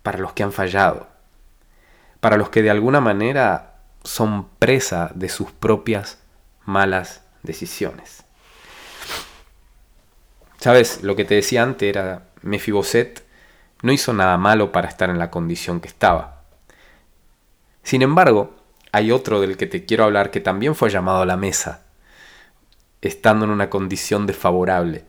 para 0.04 0.20
los 0.20 0.34
que 0.34 0.44
han 0.44 0.52
fallado, 0.52 1.08
para 2.20 2.38
los 2.38 2.50
que 2.50 2.62
de 2.62 2.70
alguna 2.70 3.02
manera 3.02 3.76
son 4.04 4.48
presa 4.60 5.12
de 5.16 5.30
sus 5.30 5.52
propias 5.52 6.20
malas 6.66 7.24
decisiones. 7.44 8.24
Sabes, 10.60 11.04
lo 11.04 11.16
que 11.16 11.26
te 11.26 11.36
decía 11.36 11.64
antes 11.64 11.90
era, 11.90 12.24
Mefiboset 12.42 13.24
no 13.82 13.92
hizo 13.92 14.14
nada 14.14 14.38
malo 14.38 14.72
para 14.72 14.88
estar 14.88 15.10
en 15.10 15.20
la 15.20 15.30
condición 15.30 15.80
que 15.80 15.88
estaba. 15.88 16.42
Sin 17.84 18.02
embargo, 18.02 18.56
hay 18.96 19.12
otro 19.12 19.42
del 19.42 19.58
que 19.58 19.68
te 19.68 19.84
quiero 19.84 20.06
hablar 20.06 20.32
que 20.32 20.40
también 20.40 20.74
fue 20.74 20.90
llamado 20.90 21.22
a 21.22 21.26
la 21.26 21.36
mesa, 21.36 21.84
estando 23.02 23.44
en 23.44 23.52
una 23.52 23.70
condición 23.70 24.26
desfavorable. 24.26 25.04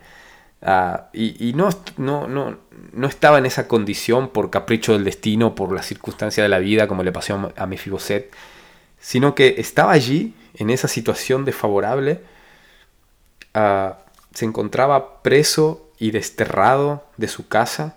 Ah, 0.60 1.08
y, 1.12 1.52
no, 1.54 1.68
no, 1.96 2.26
no, 2.26 2.58
no, 2.92 3.06
estaba 3.06 3.38
en 3.38 3.46
esa 3.46 3.68
condición 3.68 4.30
por 4.30 4.50
capricho 4.50 4.92
del 4.92 5.04
destino, 5.04 5.54
por 5.54 5.72
la 5.72 5.84
circunstancia 5.84 6.42
de 6.42 6.48
la 6.48 6.58
vida, 6.58 6.88
como 6.88 7.04
le 7.04 7.12
pasó 7.12 7.52
a 7.56 7.66
Mefiboset, 7.66 8.34
sino 8.98 9.36
que 9.36 9.54
estaba 9.58 9.92
allí, 9.92 10.34
en 10.54 10.70
esa 10.70 10.88
situación 10.88 11.44
desfavorable, 11.44 12.22
ah, 13.54 13.98
se 14.34 14.46
encontraba 14.46 15.22
preso 15.22 15.92
y 16.00 16.10
desterrado 16.10 17.04
de 17.18 17.28
su 17.28 17.46
casa 17.46 17.94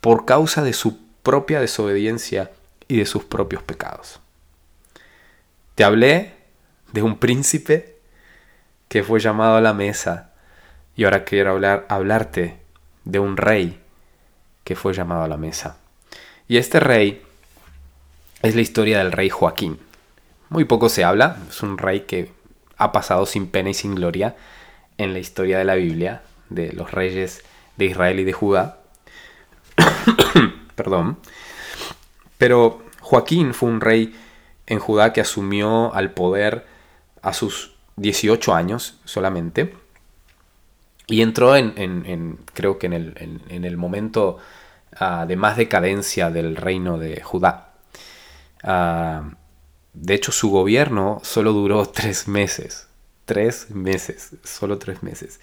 por 0.00 0.24
causa 0.24 0.62
de 0.62 0.72
su 0.72 0.98
propia 1.22 1.60
desobediencia 1.60 2.52
y 2.88 2.96
de 2.96 3.04
sus 3.04 3.24
propios 3.24 3.62
pecados. 3.62 4.20
Te 5.76 5.84
hablé 5.84 6.32
de 6.92 7.02
un 7.02 7.18
príncipe 7.18 7.96
que 8.88 9.04
fue 9.04 9.20
llamado 9.20 9.56
a 9.56 9.60
la 9.60 9.74
mesa 9.74 10.30
y 10.96 11.04
ahora 11.04 11.24
quiero 11.24 11.52
hablar, 11.52 11.84
hablarte 11.90 12.56
de 13.04 13.18
un 13.18 13.36
rey 13.36 13.78
que 14.64 14.74
fue 14.74 14.94
llamado 14.94 15.22
a 15.22 15.28
la 15.28 15.36
mesa. 15.36 15.76
Y 16.48 16.56
este 16.56 16.80
rey 16.80 17.22
es 18.40 18.54
la 18.54 18.62
historia 18.62 18.98
del 18.98 19.12
rey 19.12 19.28
Joaquín. 19.28 19.78
Muy 20.48 20.64
poco 20.64 20.88
se 20.88 21.04
habla, 21.04 21.36
es 21.46 21.62
un 21.62 21.76
rey 21.76 22.00
que 22.00 22.32
ha 22.78 22.90
pasado 22.90 23.26
sin 23.26 23.46
pena 23.46 23.68
y 23.68 23.74
sin 23.74 23.96
gloria 23.96 24.34
en 24.96 25.12
la 25.12 25.18
historia 25.18 25.58
de 25.58 25.64
la 25.64 25.74
Biblia, 25.74 26.22
de 26.48 26.72
los 26.72 26.90
reyes 26.90 27.44
de 27.76 27.84
Israel 27.84 28.18
y 28.18 28.24
de 28.24 28.32
Judá. 28.32 28.78
Perdón. 30.74 31.18
Pero 32.38 32.82
Joaquín 33.00 33.52
fue 33.52 33.68
un 33.68 33.82
rey 33.82 34.14
en 34.66 34.78
Judá 34.78 35.12
que 35.12 35.20
asumió 35.20 35.94
al 35.94 36.12
poder 36.12 36.66
a 37.22 37.32
sus 37.32 37.74
18 37.96 38.54
años 38.54 38.98
solamente. 39.04 39.74
Y 41.06 41.22
entró 41.22 41.54
en, 41.56 42.38
creo 42.52 42.78
que 42.78 42.86
en 42.86 42.92
el, 42.92 43.40
en, 43.48 43.64
el 43.64 43.76
momento 43.76 44.38
ah, 44.98 45.24
de 45.26 45.36
más 45.36 45.56
decadencia 45.56 46.30
del 46.30 46.56
reino 46.56 46.98
de 46.98 47.22
Judá. 47.22 47.74
Uh, 48.64 49.30
de 49.94 50.14
hecho, 50.14 50.30
su 50.32 50.50
gobierno 50.50 51.20
solo 51.22 51.52
duró 51.52 51.86
tres 51.88 52.28
meses. 52.28 52.88
Tres 53.24 53.70
meses, 53.70 54.36
solo 54.44 54.78
tres 54.78 55.02
meses. 55.02 55.40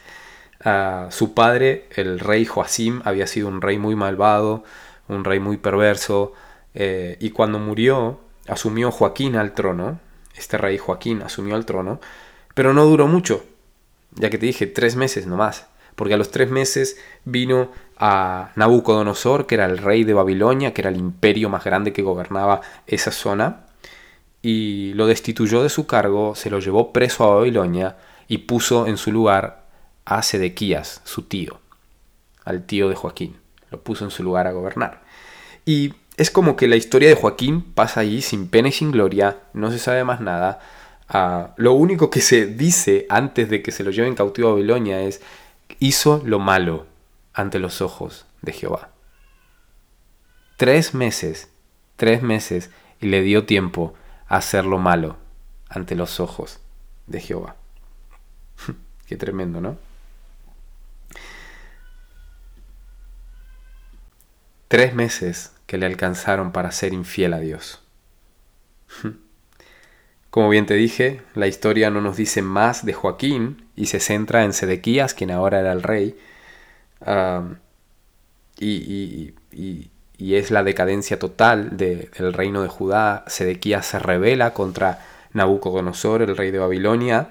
Ah, 0.64 1.08
su 1.12 1.34
padre, 1.34 1.88
el 1.96 2.20
rey 2.20 2.46
Joacim, 2.46 3.02
había 3.04 3.28
sido 3.28 3.48
un 3.48 3.62
rey 3.62 3.78
muy 3.78 3.96
malvado, 3.96 4.64
un 5.08 5.24
rey 5.26 5.40
muy 5.40 5.58
perverso, 5.58 6.34
eh, 6.74 7.18
y 7.20 7.32
cuando 7.32 7.60
murió, 7.60 8.22
asumió 8.48 8.92
Joaquín 8.92 9.36
al 9.36 9.54
trono, 9.54 10.00
este 10.36 10.58
rey 10.58 10.78
Joaquín 10.78 11.22
asumió 11.22 11.56
al 11.56 11.66
trono, 11.66 12.00
pero 12.54 12.74
no 12.74 12.86
duró 12.86 13.08
mucho, 13.08 13.46
ya 14.12 14.30
que 14.30 14.38
te 14.38 14.46
dije, 14.46 14.68
tres 14.68 14.96
meses 14.96 15.28
nomás, 15.28 15.68
porque 15.96 16.14
a 16.14 16.18
los 16.18 16.32
tres 16.32 16.50
meses 16.50 16.98
vino 17.26 17.72
a 17.98 18.52
Nabucodonosor, 18.56 19.46
que 19.46 19.56
era 19.56 19.66
el 19.66 19.78
rey 19.78 20.04
de 20.04 20.14
Babilonia, 20.14 20.74
que 20.74 20.82
era 20.82 20.90
el 20.90 20.98
imperio 20.98 21.50
más 21.50 21.64
grande 21.64 21.94
que 21.94 22.02
gobernaba 22.02 22.62
esa 22.88 23.12
zona, 23.12 23.66
y 24.42 24.94
lo 24.94 25.08
destituyó 25.08 25.64
de 25.64 25.70
su 25.70 25.88
cargo, 25.88 26.36
se 26.36 26.50
lo 26.50 26.60
llevó 26.60 26.92
preso 26.92 27.24
a 27.24 27.36
Babilonia 27.36 27.98
y 28.28 28.40
puso 28.40 28.88
en 28.88 28.98
su 28.98 29.12
lugar 29.12 29.64
a 30.06 30.22
Sedequías, 30.22 31.02
su 31.06 31.24
tío, 31.24 31.60
al 32.44 32.66
tío 32.66 32.90
de 32.90 32.96
Joaquín. 32.96 33.38
Lo 33.72 33.82
puso 33.82 34.04
en 34.04 34.12
su 34.12 34.22
lugar 34.22 34.48
a 34.48 34.52
gobernar. 34.52 35.02
Y 35.66 35.94
es 36.18 36.30
como 36.30 36.56
que 36.56 36.68
la 36.68 36.76
historia 36.76 37.10
de 37.10 37.16
Joaquín 37.16 37.62
pasa 37.62 38.02
allí 38.02 38.22
sin 38.22 38.48
pena 38.48 38.70
y 38.70 38.72
sin 38.72 38.92
gloria, 38.92 39.40
no 39.54 39.72
se 39.72 39.80
sabe 39.80 40.04
más 40.04 40.22
nada. 40.22 40.60
Ah, 41.10 41.54
lo 41.58 41.74
único 41.74 42.10
que 42.10 42.22
se 42.22 42.46
dice 42.46 43.06
antes 43.10 43.50
de 43.50 43.62
que 43.62 43.72
se 43.72 43.84
lo 43.84 43.92
lleven 43.92 44.16
cautivo 44.16 44.50
a 44.50 44.52
Babilonia 44.54 45.02
es, 45.02 45.22
hizo 45.80 46.22
lo 46.26 46.40
malo 46.40 46.86
ante 47.34 47.60
los 47.60 47.82
ojos 47.82 48.26
de 48.42 48.54
Jehová. 48.54 48.90
Tres 50.58 50.94
meses, 50.94 51.50
tres 51.96 52.22
meses, 52.22 52.70
y 53.02 53.08
le 53.08 53.22
dio 53.22 53.46
tiempo 53.46 53.96
hacer 54.28 54.66
lo 54.66 54.78
malo 54.78 55.18
ante 55.68 55.96
los 55.96 56.20
ojos 56.20 56.60
de 57.08 57.20
Jehová. 57.20 57.56
Qué 59.08 59.18
tremendo, 59.18 59.62
¿no? 59.62 59.78
Tres 64.68 64.94
meses 64.94 65.53
que 65.66 65.78
le 65.78 65.86
alcanzaron 65.86 66.52
para 66.52 66.72
ser 66.72 66.94
infiel 66.94 67.34
a 67.34 67.40
Dios. 67.40 67.82
Como 70.30 70.50
bien 70.50 70.66
te 70.66 70.74
dije, 70.74 71.22
la 71.36 71.48
historia 71.48 71.90
no 71.90 72.02
nos 72.02 72.18
dice 72.18 72.42
más 72.42 72.86
de 72.86 72.94
Joaquín 72.94 73.66
y 73.76 73.86
se 73.86 74.00
centra 74.00 74.44
en 74.44 74.54
Sedequías, 74.54 75.14
quien 75.14 75.32
ahora 75.32 75.60
era 75.60 75.72
el 75.72 75.84
rey, 75.84 76.18
y, 78.60 79.34
y 79.52 80.36
es 80.36 80.52
la 80.52 80.64
decadencia 80.64 81.20
total 81.20 81.78
del 81.78 82.34
reino 82.34 82.62
de 82.64 82.70
Judá. 82.70 83.24
Sedequías 83.28 83.86
se 83.86 84.00
revela 84.00 84.54
contra 84.54 85.06
Nabucodonosor, 85.34 86.22
el 86.22 86.38
rey 86.38 86.52
de 86.52 86.60
Babilonia, 86.60 87.30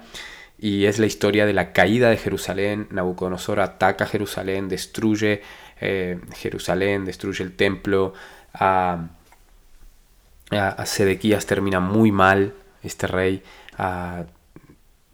y 0.57 0.85
es 0.85 0.99
la 0.99 1.05
historia 1.05 1.45
de 1.45 1.53
la 1.53 1.73
caída 1.73 2.09
de 2.09 2.17
Jerusalén. 2.17 2.87
Nabucodonosor 2.91 3.59
ataca 3.59 4.05
Jerusalén, 4.05 4.69
destruye 4.69 5.41
eh, 5.79 6.19
Jerusalén, 6.35 7.05
destruye 7.05 7.43
el 7.43 7.55
templo. 7.55 8.13
A, 8.53 9.09
Sedequías 10.85 11.47
termina 11.47 11.79
muy 11.79 12.11
mal 12.11 12.53
este 12.83 13.07
rey. 13.07 13.41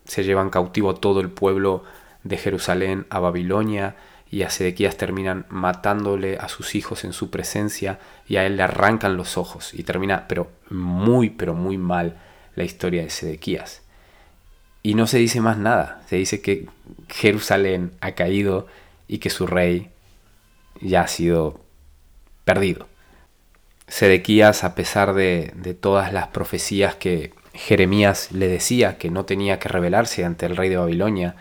se 0.05 0.23
llevan 0.23 0.49
cautivo 0.49 0.95
todo 0.95 1.21
el 1.21 1.29
pueblo 1.29 1.83
de 2.23 2.37
Jerusalén 2.37 3.05
a 3.09 3.19
Babilonia 3.19 3.95
y 4.31 4.43
a 4.43 4.49
Sedequías 4.49 4.97
terminan 4.97 5.45
matándole 5.49 6.37
a 6.37 6.49
sus 6.49 6.75
hijos 6.75 7.03
en 7.03 7.13
su 7.13 7.29
presencia 7.29 7.99
y 8.27 8.35
a 8.35 8.45
él 8.45 8.57
le 8.57 8.63
arrancan 8.63 9.17
los 9.17 9.37
ojos 9.37 9.73
y 9.73 9.83
termina, 9.83 10.27
pero 10.27 10.51
muy, 10.69 11.29
pero 11.29 11.53
muy 11.53 11.77
mal 11.77 12.17
la 12.55 12.63
historia 12.63 13.01
de 13.01 13.09
Sedequías. 13.09 13.81
Y 14.83 14.93
no 14.93 15.07
se 15.07 15.17
dice 15.17 15.41
más 15.41 15.57
nada, 15.57 16.03
se 16.07 16.17
dice 16.17 16.41
que 16.41 16.67
Jerusalén 17.09 17.91
ha 18.01 18.11
caído 18.11 18.67
y 19.07 19.17
que 19.17 19.29
su 19.29 19.47
rey 19.47 19.89
ya 20.81 21.01
ha 21.01 21.07
sido 21.07 21.59
perdido. 22.45 22.87
Sedequías, 23.87 24.63
a 24.63 24.75
pesar 24.75 25.13
de, 25.13 25.77
todas 25.79 26.13
las 26.13 26.27
profecías 26.27 26.95
que 26.95 27.33
Jeremías 27.53 28.31
le 28.31 28.47
decía 28.47 28.97
que 28.97 29.09
no 29.09 29.25
tenía 29.25 29.59
que 29.59 29.69
rebelarse 29.69 30.25
ante 30.25 30.45
el 30.45 30.55
rey 30.55 30.69
de 30.69 30.77
Babilonia, 30.77 31.35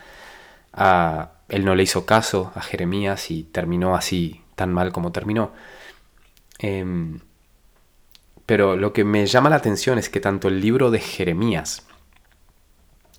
a, 0.73 1.32
él 1.49 1.64
no 1.64 1.75
le 1.75 1.82
hizo 1.82 2.06
caso 2.06 2.52
a 2.54 2.62
Jeremías 2.62 3.30
y 3.30 3.42
terminó 3.44 3.94
así 3.94 4.42
tan 4.54 4.73
mal 4.73 4.92
como 4.92 5.12
terminó. 5.12 5.52
Em, 6.58 7.20
pero 8.47 8.76
lo 8.76 8.92
que 8.92 9.04
me 9.04 9.26
llama 9.26 9.50
la 9.50 9.56
atención 9.56 9.99
es 9.99 10.08
que 10.08 10.20
tanto 10.20 10.49
el 10.49 10.61
libro 10.61 10.90
de 10.90 11.00
Jeremías 11.00 11.87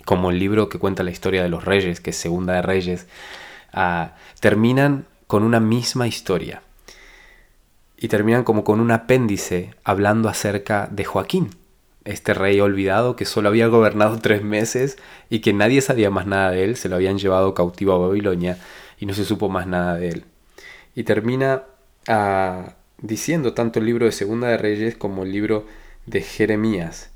como 0.09 0.31
el 0.31 0.39
libro 0.39 0.69
que 0.69 0.79
cuenta 0.79 1.03
la 1.03 1.11
historia 1.11 1.43
de 1.43 1.49
los 1.49 1.65
reyes, 1.65 2.01
que 2.01 2.09
es 2.09 2.15
Segunda 2.15 2.53
de 2.53 2.63
Reyes, 2.63 3.05
ah, 3.73 4.15
terminan 4.39 5.05
con 5.29 5.43
una 5.43 5.59
misma 5.59 6.07
historia. 6.07 6.63
Y 7.95 8.07
terminan 8.07 8.43
como 8.43 8.63
con 8.63 8.79
un 8.79 8.89
apéndice 8.89 9.75
hablando 9.83 10.27
acerca 10.27 10.89
de 10.91 11.05
Joaquín, 11.05 11.51
este 12.03 12.33
rey 12.33 12.59
olvidado 12.59 13.15
que 13.15 13.25
solo 13.25 13.49
había 13.49 13.67
gobernado 13.67 14.17
tres 14.17 14.41
meses 14.41 14.97
y 15.29 15.41
que 15.41 15.53
nadie 15.53 15.81
sabía 15.81 16.09
más 16.09 16.25
nada 16.25 16.49
de 16.49 16.63
él, 16.63 16.77
se 16.77 16.89
lo 16.89 16.95
habían 16.95 17.19
llevado 17.19 17.53
cautivo 17.53 17.93
a 17.93 17.99
Babilonia 17.99 18.57
y 18.99 19.05
no 19.05 19.13
se 19.13 19.23
supo 19.23 19.49
más 19.49 19.67
nada 19.67 19.97
de 19.97 20.09
él. 20.09 20.25
Y 20.95 21.03
termina 21.03 21.61
ah, 22.07 22.73
diciendo 22.97 23.53
tanto 23.53 23.77
el 23.77 23.85
libro 23.85 24.07
de 24.07 24.11
Segunda 24.11 24.47
de 24.47 24.57
Reyes 24.57 24.97
como 24.97 25.21
el 25.21 25.31
libro 25.31 25.67
de 26.07 26.21
Jeremías, 26.21 27.11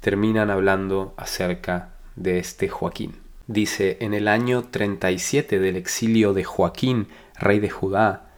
terminan 0.00 0.48
hablando 0.48 1.12
acerca 1.18 1.90
de 2.16 2.38
este 2.38 2.70
Joaquín. 2.70 3.16
Dice, 3.46 3.98
en 4.00 4.14
el 4.14 4.28
año 4.28 4.62
37 4.70 5.58
del 5.58 5.76
exilio 5.76 6.32
de 6.32 6.44
Joaquín, 6.44 7.08
rey 7.42 7.60
de 7.60 7.68
Judá, 7.68 8.30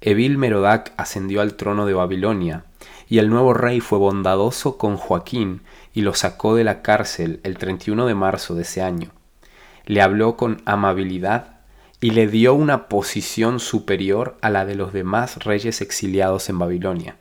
Evil 0.00 0.38
Merodac 0.38 0.92
ascendió 0.96 1.42
al 1.42 1.54
trono 1.54 1.84
de 1.84 1.92
Babilonia, 1.94 2.64
y 3.08 3.18
el 3.18 3.28
nuevo 3.28 3.52
rey 3.52 3.80
fue 3.80 3.98
bondadoso 3.98 4.78
con 4.78 4.96
Joaquín 4.96 5.62
y 5.92 6.02
lo 6.02 6.14
sacó 6.14 6.54
de 6.54 6.64
la 6.64 6.80
cárcel 6.80 7.40
el 7.42 7.58
31 7.58 8.06
de 8.06 8.14
marzo 8.14 8.54
de 8.54 8.62
ese 8.62 8.82
año. 8.82 9.10
Le 9.84 10.00
habló 10.00 10.36
con 10.36 10.62
amabilidad 10.64 11.58
y 12.00 12.12
le 12.12 12.28
dio 12.28 12.54
una 12.54 12.88
posición 12.88 13.60
superior 13.60 14.38
a 14.40 14.48
la 14.48 14.64
de 14.64 14.74
los 14.74 14.92
demás 14.92 15.44
reyes 15.44 15.80
exiliados 15.80 16.48
en 16.48 16.58
Babilonia. 16.58 17.16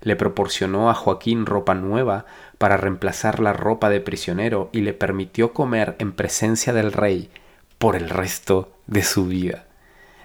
Le 0.00 0.14
proporcionó 0.14 0.90
a 0.90 0.94
Joaquín 0.94 1.46
ropa 1.46 1.74
nueva 1.74 2.26
para 2.58 2.76
reemplazar 2.76 3.40
la 3.40 3.52
ropa 3.52 3.88
de 3.88 4.00
prisionero 4.00 4.68
y 4.72 4.82
le 4.82 4.92
permitió 4.92 5.52
comer 5.52 5.96
en 5.98 6.12
presencia 6.12 6.72
del 6.72 6.92
rey 6.92 7.30
por 7.78 7.96
el 7.96 8.10
resto 8.10 8.72
de 8.86 9.02
su 9.02 9.26
vida. 9.26 9.66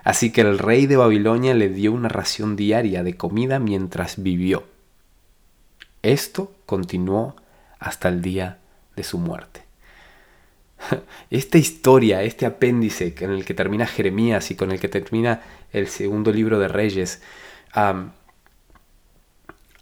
Así 0.08 0.32
que 0.32 0.40
el 0.40 0.58
rey 0.58 0.86
de 0.86 0.96
Babilonia 0.96 1.54
le 1.54 1.68
dio 1.68 1.92
una 1.92 2.08
ración 2.08 2.56
diaria 2.56 3.04
de 3.04 3.18
comida 3.18 3.60
mientras 3.60 4.24
vivió. 4.24 4.64
Esto 6.01 6.53
continuó 6.66 7.36
hasta 7.77 8.08
el 8.08 8.22
día 8.22 8.58
de 8.96 9.03
su 9.03 9.18
muerte. 9.18 9.64
Esta 11.29 11.58
historia, 11.58 12.24
este 12.24 12.46
apéndice 12.46 13.14
en 13.20 13.31
el 13.31 13.44
que 13.44 13.53
termina 13.53 13.86
Jeremías 13.86 14.50
y 14.50 14.55
con 14.55 14.72
el 14.72 14.79
que 14.79 14.88
termina 14.88 15.42
el 15.74 15.90
segundo 15.90 16.31
libro 16.31 16.58
de 16.58 16.70
Reyes, 16.70 17.22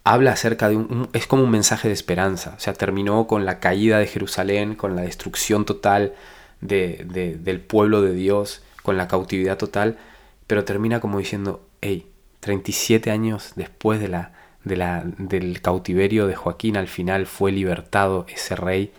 habla 0.02 0.32
acerca 0.32 0.68
de 0.68 0.76
un, 0.76 1.08
es 1.12 1.28
como 1.28 1.44
un 1.44 1.50
mensaje 1.50 1.86
de 1.86 1.94
esperanza. 1.94 2.54
O 2.56 2.58
sea, 2.58 2.72
terminó 2.72 3.28
con 3.28 3.44
la 3.44 3.60
caída 3.60 4.00
de 4.00 4.08
Jerusalén, 4.08 4.74
con 4.74 4.96
la 4.96 5.02
destrucción 5.02 5.64
total 5.64 6.16
del 6.60 7.60
pueblo 7.60 8.02
de 8.02 8.12
Dios, 8.12 8.64
con 8.82 8.96
la 8.96 9.06
cautividad 9.06 9.56
total, 9.56 9.98
pero 10.46 10.64
termina 10.64 11.00
como 11.00 11.18
diciendo, 11.18 11.66
hey, 11.80 12.06
37 12.40 13.10
años 13.10 13.52
después 13.56 14.00
de 14.00 14.08
la, 14.08 14.32
de 14.64 14.76
la, 14.76 15.02
del 15.04 15.60
cautiverio 15.60 16.26
de 16.26 16.36
Joaquín, 16.36 16.76
al 16.76 16.88
final 16.88 17.26
fue 17.26 17.52
libertado 17.52 18.26
ese 18.28 18.56
rey 18.56 18.92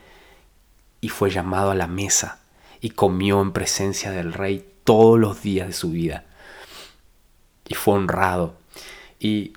y 1.01 1.09
fue 1.09 1.29
llamado 1.29 1.71
a 1.71 1.75
la 1.75 1.87
mesa 1.87 2.39
y 2.81 2.91
comió 2.91 3.41
en 3.41 3.51
presencia 3.51 4.11
del 4.11 4.33
rey 4.33 4.67
todos 4.83 5.19
los 5.19 5.41
días 5.41 5.67
de 5.67 5.73
su 5.73 5.91
vida. 5.91 6.25
Y 7.67 7.75
fue 7.75 7.95
honrado. 7.95 8.55
Y, 9.19 9.53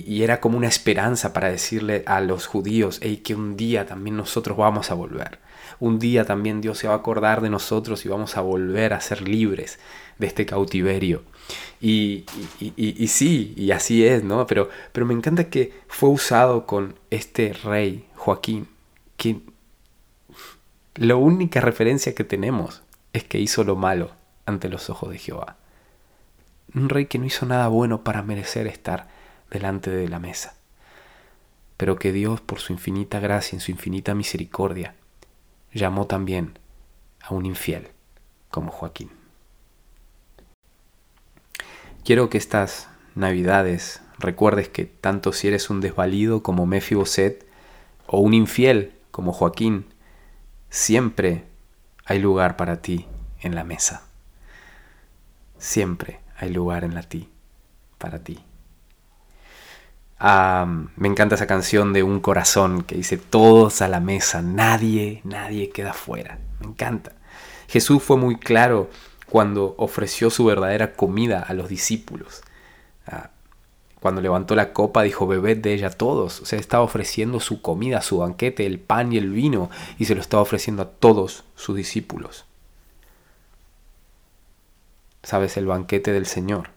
y, 0.00 0.22
era 0.22 0.40
como 0.40 0.56
una 0.56 0.68
esperanza 0.68 1.32
para 1.32 1.50
decirle 1.50 2.02
a 2.06 2.20
los 2.20 2.46
judíos, 2.46 2.98
hey, 3.02 3.18
que 3.18 3.34
un 3.34 3.56
día 3.56 3.86
también 3.86 4.16
nosotros 4.16 4.56
vamos 4.56 4.90
a 4.90 4.94
volver. 4.94 5.38
Un 5.80 5.98
día 5.98 6.24
también 6.24 6.60
Dios 6.60 6.78
se 6.78 6.88
va 6.88 6.94
a 6.94 6.98
acordar 6.98 7.40
de 7.40 7.50
nosotros 7.50 8.04
y 8.04 8.08
vamos 8.08 8.36
a 8.36 8.40
volver 8.40 8.92
a 8.92 9.00
ser 9.00 9.28
libres 9.28 9.78
de 10.18 10.26
este 10.26 10.46
cautiverio. 10.46 11.22
Y, 11.80 12.24
y, 12.60 13.08
sí, 13.08 13.52
y 13.56 13.72
así 13.72 14.06
es, 14.06 14.22
¿no? 14.22 14.46
Pero, 14.46 14.68
pero 14.92 15.04
me 15.04 15.14
encanta 15.14 15.50
que 15.50 15.72
fue 15.88 16.10
usado 16.10 16.66
con 16.66 16.94
este 17.10 17.52
rey, 17.52 18.06
Joaquín, 18.14 18.68
que 19.16 19.40
la 20.94 21.16
única 21.16 21.60
referencia 21.60 22.14
que 22.14 22.24
tenemos 22.24 22.82
es 23.12 23.24
que 23.24 23.40
hizo 23.40 23.64
lo 23.64 23.76
malo 23.76 24.12
ante 24.46 24.68
los 24.68 24.90
ojos 24.90 25.10
de 25.10 25.18
Jehová. 25.18 25.56
Un 26.74 26.88
rey 26.88 27.06
que 27.06 27.18
no 27.18 27.26
hizo 27.26 27.44
nada 27.44 27.68
bueno 27.68 28.04
para 28.04 28.22
merecer 28.22 28.66
estar 28.66 29.08
delante 29.52 29.90
de 29.90 30.08
la 30.08 30.18
mesa, 30.18 30.54
pero 31.76 31.96
que 31.96 32.10
Dios, 32.10 32.40
por 32.40 32.58
su 32.58 32.72
infinita 32.72 33.20
gracia, 33.20 33.54
en 33.54 33.60
su 33.60 33.70
infinita 33.70 34.14
misericordia, 34.14 34.94
llamó 35.72 36.06
también 36.06 36.58
a 37.20 37.34
un 37.34 37.46
infiel 37.46 37.88
como 38.50 38.72
Joaquín. 38.72 39.10
Quiero 42.04 42.30
que 42.30 42.38
estas 42.38 42.88
navidades 43.14 44.02
recuerdes 44.18 44.68
que 44.68 44.86
tanto 44.86 45.32
si 45.32 45.48
eres 45.48 45.70
un 45.70 45.80
desvalido 45.80 46.42
como 46.42 46.66
Mefiboset 46.66 47.46
o 48.06 48.20
un 48.20 48.34
infiel 48.34 48.94
como 49.10 49.32
Joaquín, 49.32 49.86
siempre 50.70 51.44
hay 52.04 52.18
lugar 52.18 52.56
para 52.56 52.80
ti 52.80 53.06
en 53.40 53.54
la 53.54 53.64
mesa. 53.64 54.06
Siempre 55.58 56.20
hay 56.36 56.50
lugar 56.50 56.84
en 56.84 56.94
la 56.94 57.02
ti 57.02 57.28
para 57.98 58.18
ti. 58.18 58.42
Ah, 60.24 60.68
me 60.94 61.08
encanta 61.08 61.34
esa 61.34 61.48
canción 61.48 61.92
de 61.92 62.04
Un 62.04 62.20
Corazón 62.20 62.84
que 62.84 62.94
dice 62.94 63.16
todos 63.16 63.82
a 63.82 63.88
la 63.88 63.98
mesa, 63.98 64.40
nadie, 64.40 65.20
nadie 65.24 65.70
queda 65.70 65.92
fuera. 65.92 66.38
Me 66.60 66.68
encanta. 66.68 67.10
Jesús 67.66 68.04
fue 68.04 68.16
muy 68.16 68.36
claro 68.38 68.88
cuando 69.28 69.74
ofreció 69.78 70.30
su 70.30 70.44
verdadera 70.44 70.92
comida 70.92 71.40
a 71.40 71.54
los 71.54 71.68
discípulos. 71.68 72.42
Ah, 73.04 73.30
cuando 73.98 74.20
levantó 74.20 74.54
la 74.54 74.72
copa 74.72 75.02
dijo, 75.02 75.26
bebed 75.26 75.58
de 75.58 75.74
ella 75.74 75.90
todos. 75.90 76.40
O 76.40 76.46
sea, 76.46 76.60
estaba 76.60 76.84
ofreciendo 76.84 77.40
su 77.40 77.60
comida, 77.60 78.00
su 78.00 78.18
banquete, 78.18 78.64
el 78.64 78.78
pan 78.78 79.12
y 79.12 79.18
el 79.18 79.30
vino, 79.30 79.70
y 79.98 80.04
se 80.04 80.14
lo 80.14 80.20
estaba 80.20 80.44
ofreciendo 80.44 80.84
a 80.84 80.90
todos 80.90 81.42
sus 81.56 81.74
discípulos. 81.74 82.44
¿Sabes? 85.24 85.56
El 85.56 85.66
banquete 85.66 86.12
del 86.12 86.26
Señor 86.26 86.70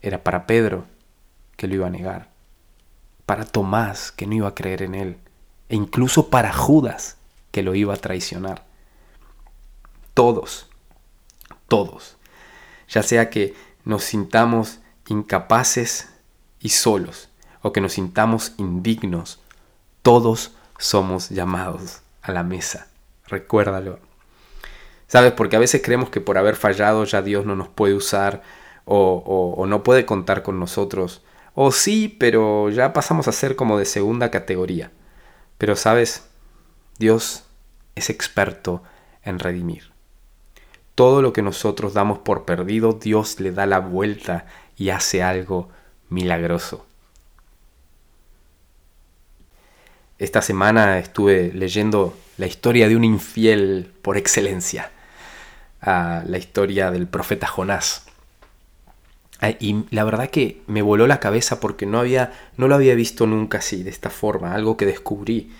era 0.00 0.24
para 0.24 0.46
Pedro, 0.46 0.86
que 1.58 1.66
lo 1.66 1.74
iba 1.74 1.88
a 1.88 1.90
negar, 1.90 2.37
para 3.28 3.44
Tomás, 3.44 4.10
que 4.10 4.26
no 4.26 4.34
iba 4.34 4.48
a 4.48 4.54
creer 4.56 4.82
en 4.82 4.96
él, 4.96 5.18
e 5.68 5.76
incluso 5.76 6.30
para 6.30 6.52
Judas, 6.52 7.18
que 7.52 7.62
lo 7.62 7.76
iba 7.76 7.94
a 7.94 7.98
traicionar. 7.98 8.64
Todos 10.14 10.68
todos, 11.68 12.16
ya 12.88 13.02
sea 13.02 13.30
que 13.30 13.54
nos 13.84 14.02
sintamos 14.02 14.80
incapaces 15.06 16.08
y 16.60 16.70
solos 16.70 17.28
o 17.62 17.72
que 17.72 17.80
nos 17.80 17.92
sintamos 17.92 18.52
indignos, 18.56 19.38
todos 20.02 20.52
somos 20.78 21.28
llamados 21.28 22.00
a 22.22 22.32
la 22.32 22.42
mesa. 22.42 22.88
Recuérdalo. 23.26 24.00
¿Sabes? 25.06 25.32
Porque 25.32 25.56
a 25.56 25.58
veces 25.58 25.82
creemos 25.84 26.10
que 26.10 26.20
por 26.20 26.38
haber 26.38 26.56
fallado 26.56 27.04
ya 27.04 27.22
Dios 27.22 27.44
no 27.46 27.56
nos 27.56 27.68
puede 27.68 27.94
usar 27.94 28.42
o, 28.84 29.64
no 29.66 29.82
puede 29.82 30.06
contar 30.06 30.42
con 30.42 30.58
nosotros. 30.58 31.22
O 31.60 31.72
sí, 31.72 32.06
pero 32.20 32.70
ya 32.70 32.92
pasamos 32.92 33.26
a 33.26 33.32
ser 33.32 33.56
como 33.56 33.80
de 33.80 33.84
segunda 33.84 34.30
categoría. 34.30 34.92
Pero 35.58 35.74
sabes, 35.74 36.22
Dios 37.00 37.46
es 37.96 38.10
experto 38.10 38.84
en 39.24 39.40
redimir. 39.40 39.90
Todo 40.94 41.20
lo 41.20 41.32
que 41.32 41.42
nosotros 41.42 41.94
damos 41.94 42.20
por 42.20 42.44
perdido, 42.44 42.92
Dios 42.92 43.40
le 43.40 43.50
da 43.50 43.66
la 43.66 43.80
vuelta 43.80 44.46
y 44.76 44.90
hace 44.90 45.24
algo 45.24 45.68
milagroso. 46.10 46.86
Esta 50.18 50.42
semana 50.42 51.00
estuve 51.00 51.50
leyendo 51.52 52.16
la 52.36 52.46
historia 52.46 52.86
de 52.86 52.94
un 52.94 53.02
infiel 53.02 53.92
por 54.02 54.16
excelencia. 54.16 54.92
a 55.80 56.22
la 56.24 56.38
historia 56.38 56.92
del 56.92 57.08
profeta 57.08 57.48
Jonás. 57.48 58.07
Y 59.60 59.84
la 59.90 60.02
verdad 60.04 60.30
que 60.30 60.62
me 60.66 60.82
voló 60.82 61.06
la 61.06 61.20
cabeza 61.20 61.60
porque 61.60 61.86
no, 61.86 62.00
había, 62.00 62.32
no 62.56 62.66
lo 62.66 62.74
había 62.74 62.94
visto 62.94 63.26
nunca 63.26 63.58
así, 63.58 63.84
de 63.84 63.90
esta 63.90 64.10
forma, 64.10 64.54
algo 64.54 64.76
que 64.76 64.86
descubrí. 64.86 65.52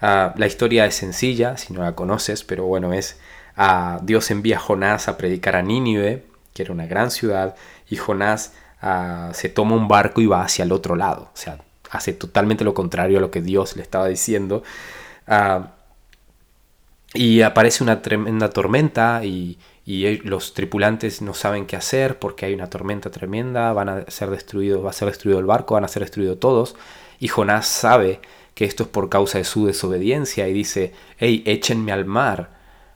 Ah, 0.00 0.34
la 0.36 0.46
historia 0.46 0.84
es 0.86 0.96
sencilla, 0.96 1.56
si 1.56 1.72
no 1.72 1.82
la 1.82 1.94
conoces, 1.94 2.42
pero 2.44 2.64
bueno, 2.64 2.92
es 2.92 3.18
a 3.56 4.00
Dios 4.02 4.30
envía 4.30 4.56
a 4.56 4.60
Jonás 4.60 5.08
a 5.08 5.16
predicar 5.16 5.54
a 5.56 5.62
Nínive, 5.62 6.24
que 6.52 6.62
era 6.62 6.72
una 6.72 6.86
gran 6.86 7.10
ciudad, 7.10 7.54
y 7.88 7.96
Jonás 7.96 8.52
ah, 8.82 9.30
se 9.32 9.48
toma 9.48 9.76
un 9.76 9.86
barco 9.88 10.20
y 10.20 10.26
va 10.26 10.42
hacia 10.42 10.64
el 10.64 10.72
otro 10.72 10.96
lado, 10.96 11.30
o 11.32 11.36
sea, 11.36 11.58
hace 11.90 12.12
totalmente 12.12 12.64
lo 12.64 12.74
contrario 12.74 13.18
a 13.18 13.20
lo 13.20 13.30
que 13.30 13.40
Dios 13.42 13.76
le 13.76 13.82
estaba 13.82 14.08
diciendo. 14.08 14.64
Ah, 15.28 15.70
y 17.14 17.42
aparece 17.42 17.84
una 17.84 18.02
tremenda 18.02 18.50
tormenta 18.50 19.24
y, 19.24 19.58
los 19.86 20.54
tripulantes 20.54 21.20
no 21.20 21.34
saben 21.34 21.66
qué 21.66 21.76
hacer 21.76 22.18
porque 22.18 22.46
hay 22.46 22.54
una 22.54 22.70
tormenta 22.70 23.10
tremenda, 23.10 23.72
van 23.72 23.88
a 23.88 24.10
ser 24.10 24.30
destruidos, 24.30 24.84
va 24.84 24.90
a 24.90 24.94
ser 24.94 25.08
destruido 25.08 25.38
el 25.38 25.46
barco, 25.46 25.74
van 25.74 25.84
a 25.84 25.88
ser 25.88 26.02
destruidos 26.02 26.40
todos. 26.40 26.74
Y 27.18 27.28
Jonás 27.28 27.68
sabe 27.68 28.20
que 28.54 28.64
esto 28.64 28.84
es 28.84 28.88
por 28.88 29.08
causa 29.10 29.38
de 29.38 29.44
su 29.44 29.66
desobediencia 29.66 30.48
y 30.48 30.52
dice, 30.52 30.94
hey, 31.18 31.42
échenme 31.46 31.92
al 31.92 32.06
mar, 32.06 32.50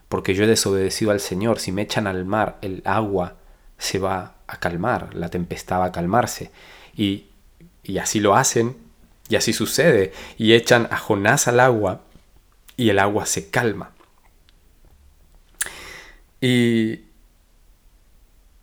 porque 0.09 0.35
yo 0.35 0.45
he 0.45 0.47
desobedecido 0.47 1.11
al 1.11 1.21
Señor. 1.21 1.59
Si 1.59 1.73
me 1.73 1.83
echan 1.83 2.07
al 2.07 2.25
mar, 2.25 2.59
el 2.63 2.83
agua 2.85 3.35
se 3.77 3.99
va 3.99 4.37
a 4.47 4.59
calmar, 4.59 5.15
la 5.15 5.29
tempestad 5.29 5.81
va 5.81 5.87
a 5.87 5.93
calmarse. 5.93 6.51
Y, 6.97 7.27
y 7.83 7.99
así 7.99 8.19
lo 8.21 8.35
hacen, 8.35 8.77
y 9.29 9.37
así 9.37 9.53
sucede. 9.53 10.13
Y 10.39 10.55
echan 10.55 10.89
a 10.91 10.97
Jonás 10.97 11.49
al 11.49 11.61
agua, 11.61 12.01
y 12.77 12.89
el 12.89 12.99
agua 12.99 13.27
se 13.27 13.51
calma. 13.51 13.91
Y, 16.41 17.01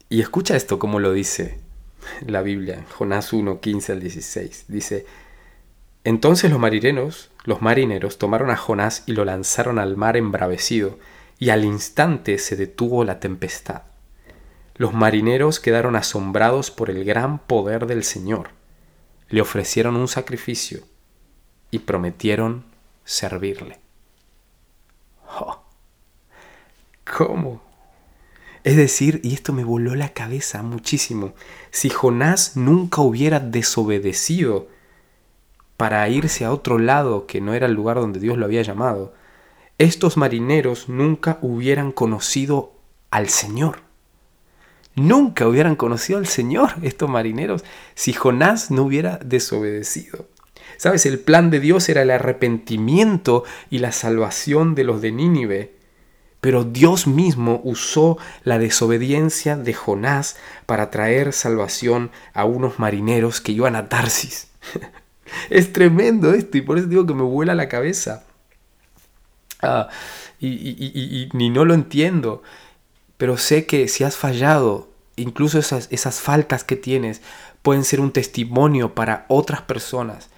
y 0.09 0.21
escucha 0.21 0.55
esto 0.55 0.79
como 0.79 0.99
lo 0.99 1.11
dice 1.11 1.59
la 2.25 2.41
Biblia, 2.41 2.85
Jonás 2.91 3.33
1, 3.33 3.59
15 3.59 3.91
al 3.91 3.99
16. 3.99 4.65
Dice, 4.67 5.05
entonces 6.03 6.51
los 6.51 6.59
marineros, 6.59 7.31
los 7.43 7.61
marineros 7.61 8.17
tomaron 8.17 8.51
a 8.51 8.57
Jonás 8.57 9.03
y 9.07 9.13
lo 9.13 9.25
lanzaron 9.25 9.79
al 9.79 9.97
mar 9.97 10.17
embravecido, 10.17 10.99
y 11.39 11.49
al 11.49 11.65
instante 11.65 12.37
se 12.37 12.55
detuvo 12.55 13.03
la 13.03 13.19
tempestad. 13.19 13.83
Los 14.75 14.93
marineros 14.93 15.59
quedaron 15.59 15.95
asombrados 15.95 16.69
por 16.69 16.89
el 16.89 17.03
gran 17.05 17.39
poder 17.39 17.87
del 17.87 18.03
Señor. 18.03 18.49
Le 19.29 19.41
ofrecieron 19.41 19.95
un 19.95 20.07
sacrificio 20.07 20.81
y 21.71 21.79
prometieron 21.79 22.65
servirle. 23.03 23.79
Oh, 25.27 25.63
¿Cómo? 27.17 27.64
Es 28.65 28.75
decir, 28.75 29.19
y 29.23 29.35
esto 29.35 29.53
me 29.53 29.63
voló 29.63 29.93
la 29.93 30.09
cabeza 30.09 30.63
muchísimo, 30.63 31.35
si 31.69 31.91
Jonás 31.91 32.57
nunca 32.57 33.01
hubiera 33.01 33.39
desobedecido 33.39 34.67
para 35.77 36.09
irse 36.09 36.45
a 36.45 36.51
otro 36.51 36.79
lado 36.79 37.27
que 37.27 37.41
no 37.41 37.53
era 37.53 37.67
el 37.67 37.73
lugar 37.73 37.97
donde 37.97 38.19
Dios 38.19 38.39
lo 38.39 38.45
había 38.45 38.63
llamado, 38.63 39.13
estos 39.77 40.17
marineros 40.17 40.89
nunca 40.89 41.37
hubieran 41.43 41.91
conocido 41.91 42.73
al 43.11 43.29
Señor. 43.29 43.81
Nunca 44.95 45.47
hubieran 45.47 45.75
conocido 45.75 46.17
al 46.17 46.25
Señor 46.25 46.71
estos 46.81 47.07
marineros 47.07 47.63
si 47.93 48.13
Jonás 48.13 48.71
no 48.71 48.81
hubiera 48.81 49.19
desobedecido. 49.23 50.25
Sabes, 50.77 51.05
el 51.05 51.19
plan 51.19 51.51
de 51.51 51.59
Dios 51.59 51.87
era 51.87 52.01
el 52.01 52.09
arrepentimiento 52.09 53.43
y 53.69 53.77
la 53.77 53.91
salvación 53.91 54.73
de 54.73 54.85
los 54.85 55.03
de 55.03 55.11
Nínive. 55.11 55.74
Pero 56.45 56.63
Dios 56.63 57.07
mismo 57.07 57.59
usó 57.63 58.19
la 58.43 58.59
desobediencia 58.59 59.57
de 59.57 59.73
Jonás 59.73 60.37
para 60.67 60.91
traer 60.91 61.33
salvación 61.33 62.11
a 62.35 62.45
unos 62.45 62.77
marineros 62.77 63.41
que 63.41 63.51
iban 63.51 63.75
a 63.75 63.89
Tarsis. 63.89 64.49
es 65.49 65.73
tremendo 65.73 66.35
esto 66.35 66.59
y 66.59 66.61
por 66.61 66.77
eso 66.77 66.85
digo 66.85 67.07
que 67.07 67.15
me 67.15 67.23
vuela 67.23 67.55
la 67.55 67.67
cabeza. 67.67 68.25
Ah, 69.63 69.89
y, 70.39 71.29
ni 71.33 71.49
no 71.49 71.65
lo 71.65 71.73
entiendo, 71.73 72.43
pero 73.17 73.37
sé 73.37 73.65
que 73.65 73.87
si 73.87 74.03
has 74.03 74.15
fallado, 74.15 74.87
incluso 75.15 75.57
esas, 75.57 75.87
esas 75.89 76.21
faltas 76.21 76.63
que 76.63 76.75
tienes 76.75 77.23
pueden 77.63 77.83
ser 77.83 77.99
un 77.99 78.11
testimonio 78.11 78.93
para 78.93 79.25
otras 79.29 79.63
personas 79.63 80.29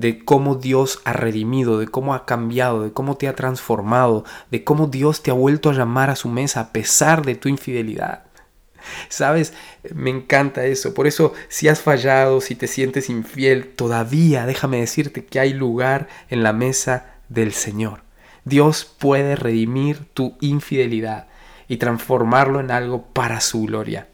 de 0.00 0.24
cómo 0.24 0.54
Dios 0.54 1.02
ha 1.04 1.12
redimido, 1.12 1.78
de 1.78 1.86
cómo 1.86 2.14
ha 2.14 2.24
cambiado, 2.24 2.82
de 2.82 2.92
cómo 2.92 3.18
te 3.18 3.28
ha 3.28 3.36
transformado, 3.36 4.24
de 4.50 4.64
cómo 4.64 4.86
Dios 4.86 5.22
te 5.22 5.30
ha 5.30 5.34
vuelto 5.34 5.68
a 5.68 5.74
llamar 5.74 6.08
a 6.08 6.16
su 6.16 6.30
mesa 6.30 6.60
a 6.60 6.72
pesar 6.72 7.22
de 7.26 7.34
tu 7.34 7.50
infidelidad. 7.50 8.22
¿Sabes? 9.10 9.52
Me 9.94 10.08
encanta 10.08 10.64
eso. 10.64 10.94
Por 10.94 11.06
eso, 11.06 11.34
si 11.48 11.68
has 11.68 11.82
fallado, 11.82 12.40
si 12.40 12.54
te 12.54 12.66
sientes 12.66 13.10
infiel, 13.10 13.74
todavía 13.74 14.46
déjame 14.46 14.80
decirte 14.80 15.26
que 15.26 15.38
hay 15.38 15.52
lugar 15.52 16.08
en 16.30 16.42
la 16.42 16.54
mesa 16.54 17.16
del 17.28 17.52
Señor. 17.52 18.00
Dios 18.46 18.86
puede 18.98 19.36
redimir 19.36 20.06
tu 20.14 20.38
infidelidad 20.40 21.26
y 21.68 21.76
transformarlo 21.76 22.58
en 22.58 22.70
algo 22.70 23.02
para 23.12 23.42
su 23.42 23.64
gloria. 23.64 24.08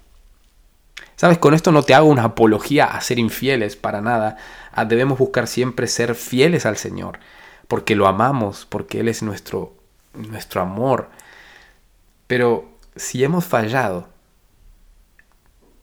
Sabes, 1.17 1.39
con 1.39 1.55
esto 1.55 1.73
no 1.73 1.83
te 1.83 1.95
hago 1.95 2.09
una 2.09 2.25
apología 2.25 2.85
a 2.85 3.01
ser 3.01 3.19
infieles 3.19 3.75
para 3.75 4.03
nada. 4.03 4.37
Ah, 4.73 4.85
debemos 4.85 5.19
buscar 5.19 5.47
siempre 5.47 5.87
ser 5.87 6.15
fieles 6.15 6.67
al 6.67 6.77
Señor, 6.77 7.19
porque 7.69 7.97
lo 7.97 8.07
amamos, 8.07 8.67
porque 8.69 9.01
Él 9.01 9.09
es 9.09 9.23
nuestro, 9.23 9.75
nuestro 10.13 10.61
amor. 10.61 11.09
Pero 12.27 12.69
si 12.97 13.25
hemos 13.25 13.47
fallado, 13.47 14.09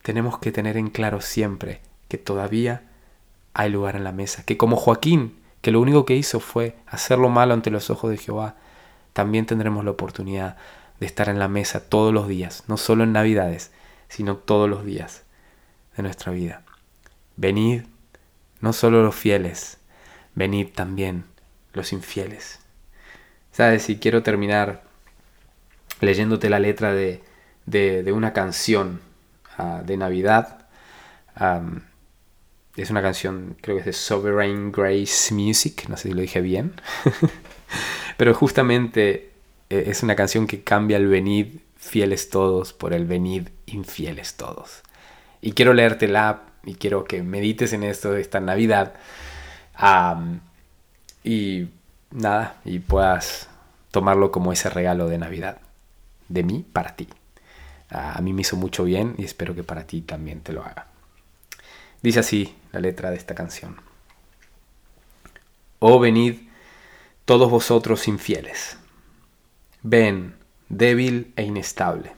tenemos 0.02 0.38
que 0.38 0.52
tener 0.52 0.76
en 0.76 0.88
claro 0.88 1.20
siempre 1.20 1.80
que 2.08 2.16
todavía 2.16 2.82
hay 3.54 3.70
lugar 3.70 3.96
en 3.96 4.04
la 4.04 4.12
mesa. 4.12 4.44
Que 4.44 4.56
como 4.56 4.76
Joaquín, 4.76 5.36
que 5.62 5.72
lo 5.72 5.80
único 5.80 6.04
que 6.04 6.14
hizo 6.14 6.38
fue 6.38 6.76
hacer 6.86 7.18
lo 7.18 7.28
malo 7.28 7.54
ante 7.54 7.70
los 7.70 7.90
ojos 7.90 8.10
de 8.10 8.18
Jehová, 8.18 8.54
también 9.12 9.46
tendremos 9.46 9.84
la 9.84 9.92
oportunidad 9.92 10.56
de 11.00 11.06
estar 11.06 11.28
en 11.28 11.40
la 11.40 11.48
mesa 11.48 11.88
todos 11.88 12.14
los 12.14 12.28
días, 12.28 12.62
no 12.68 12.76
solo 12.76 13.02
en 13.02 13.12
Navidades, 13.12 13.72
sino 14.08 14.36
todos 14.36 14.68
los 14.68 14.84
días 14.84 15.24
de 15.96 16.02
nuestra 16.02 16.32
vida. 16.32 16.62
Venid, 17.36 17.82
no 18.60 18.72
solo 18.72 19.02
los 19.02 19.14
fieles, 19.14 19.78
venid 20.34 20.68
también 20.68 21.24
los 21.72 21.92
infieles. 21.92 22.60
Sabes, 23.52 23.88
y 23.88 23.98
quiero 23.98 24.22
terminar 24.22 24.82
leyéndote 26.00 26.50
la 26.50 26.58
letra 26.58 26.92
de, 26.92 27.22
de, 27.66 28.12
una 28.12 28.32
canción 28.32 29.00
ah, 29.58 29.82
de 29.84 29.96
Navidad. 29.96 30.66
es 32.76 32.90
una 32.90 33.02
canción, 33.02 33.56
creo 33.60 33.76
que 33.76 33.80
es 33.80 33.86
de 33.86 33.92
Sovereign 33.92 34.72
Grace 34.72 35.32
Music, 35.32 35.88
no 35.88 35.96
sé 35.96 36.08
si 36.08 36.14
lo 36.14 36.20
dije 36.20 36.40
bien. 36.40 36.74
Pero 38.16 38.34
justamente 38.34 39.32
eh, 39.70 39.84
es 39.86 40.02
una 40.02 40.16
canción 40.16 40.46
que 40.46 40.62
cambia 40.62 40.96
el 40.96 41.08
venid 41.08 41.58
fieles 41.84 42.30
todos 42.30 42.72
por 42.72 42.92
el 42.92 43.04
venid 43.04 43.48
infieles 43.66 44.34
todos. 44.34 44.82
Y 45.40 45.52
quiero 45.52 45.74
leértela 45.74 46.42
y 46.64 46.74
quiero 46.74 47.04
que 47.04 47.22
medites 47.22 47.72
en 47.72 47.82
esto 47.82 48.16
esta 48.16 48.40
Navidad. 48.40 48.94
y 51.22 51.68
nada, 52.10 52.56
y 52.64 52.78
puedas 52.78 53.48
tomarlo 53.90 54.30
como 54.32 54.52
ese 54.52 54.70
regalo 54.70 55.08
de 55.08 55.18
Navidad. 55.18 55.58
De 56.28 56.42
mí 56.42 56.64
para 56.72 56.96
ti. 56.96 57.08
a 57.90 58.20
mí 58.22 58.32
me 58.32 58.40
hizo 58.40 58.56
mucho 58.56 58.84
bien 58.84 59.14
y 59.18 59.24
espero 59.24 59.54
que 59.54 59.62
para 59.62 59.86
ti 59.86 60.00
también 60.00 60.40
te 60.40 60.52
lo 60.52 60.64
haga. 60.64 60.86
Dice 62.02 62.20
así 62.20 62.54
la 62.72 62.80
letra 62.80 63.10
de 63.10 63.16
esta 63.16 63.34
canción. 63.34 63.76
Oh 65.78 66.00
venid 66.00 66.48
todos 67.24 67.50
vosotros 67.50 68.08
infieles. 68.08 68.78
Ven, 69.82 70.34
débil 70.76 71.32
e 71.36 71.42
inestable. 71.42 72.12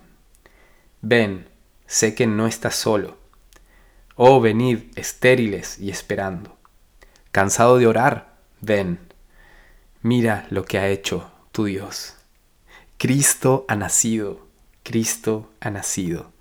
Ven, 1.02 1.48
sé 1.86 2.14
que 2.14 2.26
no 2.26 2.46
estás 2.46 2.74
solo. 2.74 3.16
Oh, 4.14 4.40
venid, 4.40 4.78
estériles 4.96 5.78
y 5.78 5.90
esperando. 5.90 6.56
Cansado 7.32 7.78
de 7.78 7.86
orar, 7.86 8.38
ven. 8.60 8.98
Mira 10.02 10.46
lo 10.50 10.64
que 10.64 10.78
ha 10.78 10.88
hecho 10.88 11.30
tu 11.52 11.64
Dios. 11.64 12.16
Cristo 12.98 13.66
ha 13.68 13.76
nacido, 13.76 14.46
Cristo 14.82 15.50
ha 15.60 15.70
nacido, 15.70 16.32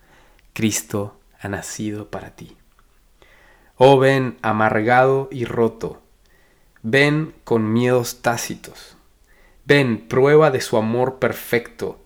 Cristo 0.53 1.19
ha 1.41 1.49
nacido 1.49 2.09
para 2.09 2.29
ti. 2.35 2.55
Oh, 3.75 3.99
ven 3.99 4.37
amargado 4.41 5.27
y 5.31 5.43
roto, 5.43 6.01
ven 6.81 7.35
con 7.43 7.73
miedos 7.73 8.21
tácitos, 8.21 8.95
ven 9.65 10.07
prueba 10.07 10.49
de 10.49 10.61
su 10.61 10.77
amor 10.77 11.19
perfecto, 11.19 12.04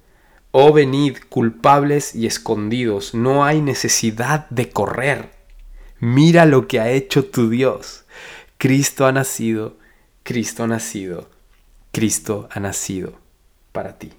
Oh 0.52 0.74
venid 0.74 1.18
culpables 1.30 2.16
y 2.16 2.26
escondidos, 2.26 3.14
no 3.14 3.46
hay 3.46 3.62
necesidad 3.62 4.50
de 4.50 4.70
correr. 4.70 5.30
Mira 6.00 6.46
lo 6.46 6.68
que 6.68 6.80
ha 6.80 6.90
hecho 6.90 7.26
tu 7.26 7.50
Dios. 7.50 8.06
Cristo 8.58 9.06
ha 9.06 9.12
nacido, 9.12 9.78
Cristo 10.24 10.64
ha 10.64 10.68
nacido, 10.68 11.30
Cristo 11.92 12.50
ha 12.52 12.60
nacido 12.60 13.20
para 13.72 14.00
ti. 14.00 14.12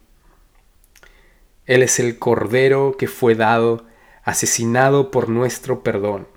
Él 1.67 1.83
es 1.83 1.99
el 1.99 2.19
Cordero 2.19 2.97
que 2.97 3.09
fue 3.09 3.35
dado, 3.35 3.87
asesinado 4.23 5.11
por 5.11 5.29
nuestro 5.29 5.83
perdón. 5.83 6.29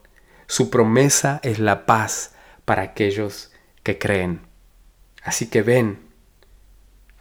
Su 0.48 0.70
promesa 0.70 1.40
es 1.44 1.60
la 1.60 1.86
paz 1.86 2.34
para 2.66 2.82
aquellos 2.82 3.52
que 3.84 4.00
creen. 4.00 4.42
Así 5.24 5.48
que 5.48 5.62
ven, 5.62 6.00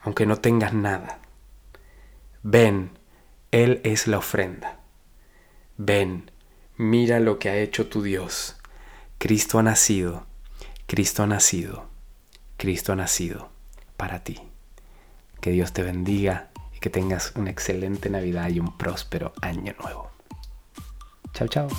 aunque 0.01 0.25
no 0.25 0.37
tengas 0.37 0.73
nada. 0.73 1.22
Ven, 2.45 2.91
Él 3.51 3.79
es 3.85 4.05
la 4.05 4.17
ofrenda. 4.17 4.81
Ven, 5.77 6.29
mira 6.75 7.21
lo 7.21 7.39
que 7.39 7.49
ha 7.49 7.55
hecho 7.55 7.87
tu 7.87 8.03
Dios. 8.03 8.57
Cristo 9.17 9.59
ha 9.59 9.63
nacido, 9.63 10.27
Cristo 10.85 11.23
ha 11.23 11.27
nacido, 11.27 11.85
Cristo 12.57 12.91
ha 12.91 12.97
nacido 12.97 13.49
para 13.95 14.25
ti. 14.25 14.41
Que 15.39 15.51
Dios 15.51 15.71
te 15.71 15.83
bendiga 15.83 16.51
y 16.75 16.79
que 16.79 16.89
tengas 16.89 17.31
una 17.35 17.49
excelente 17.49 18.09
Navidad 18.09 18.49
y 18.49 18.59
un 18.59 18.77
próspero 18.77 19.31
año 19.41 19.73
nuevo. 19.79 20.11
Chao, 21.33 21.47
chao. 21.47 21.69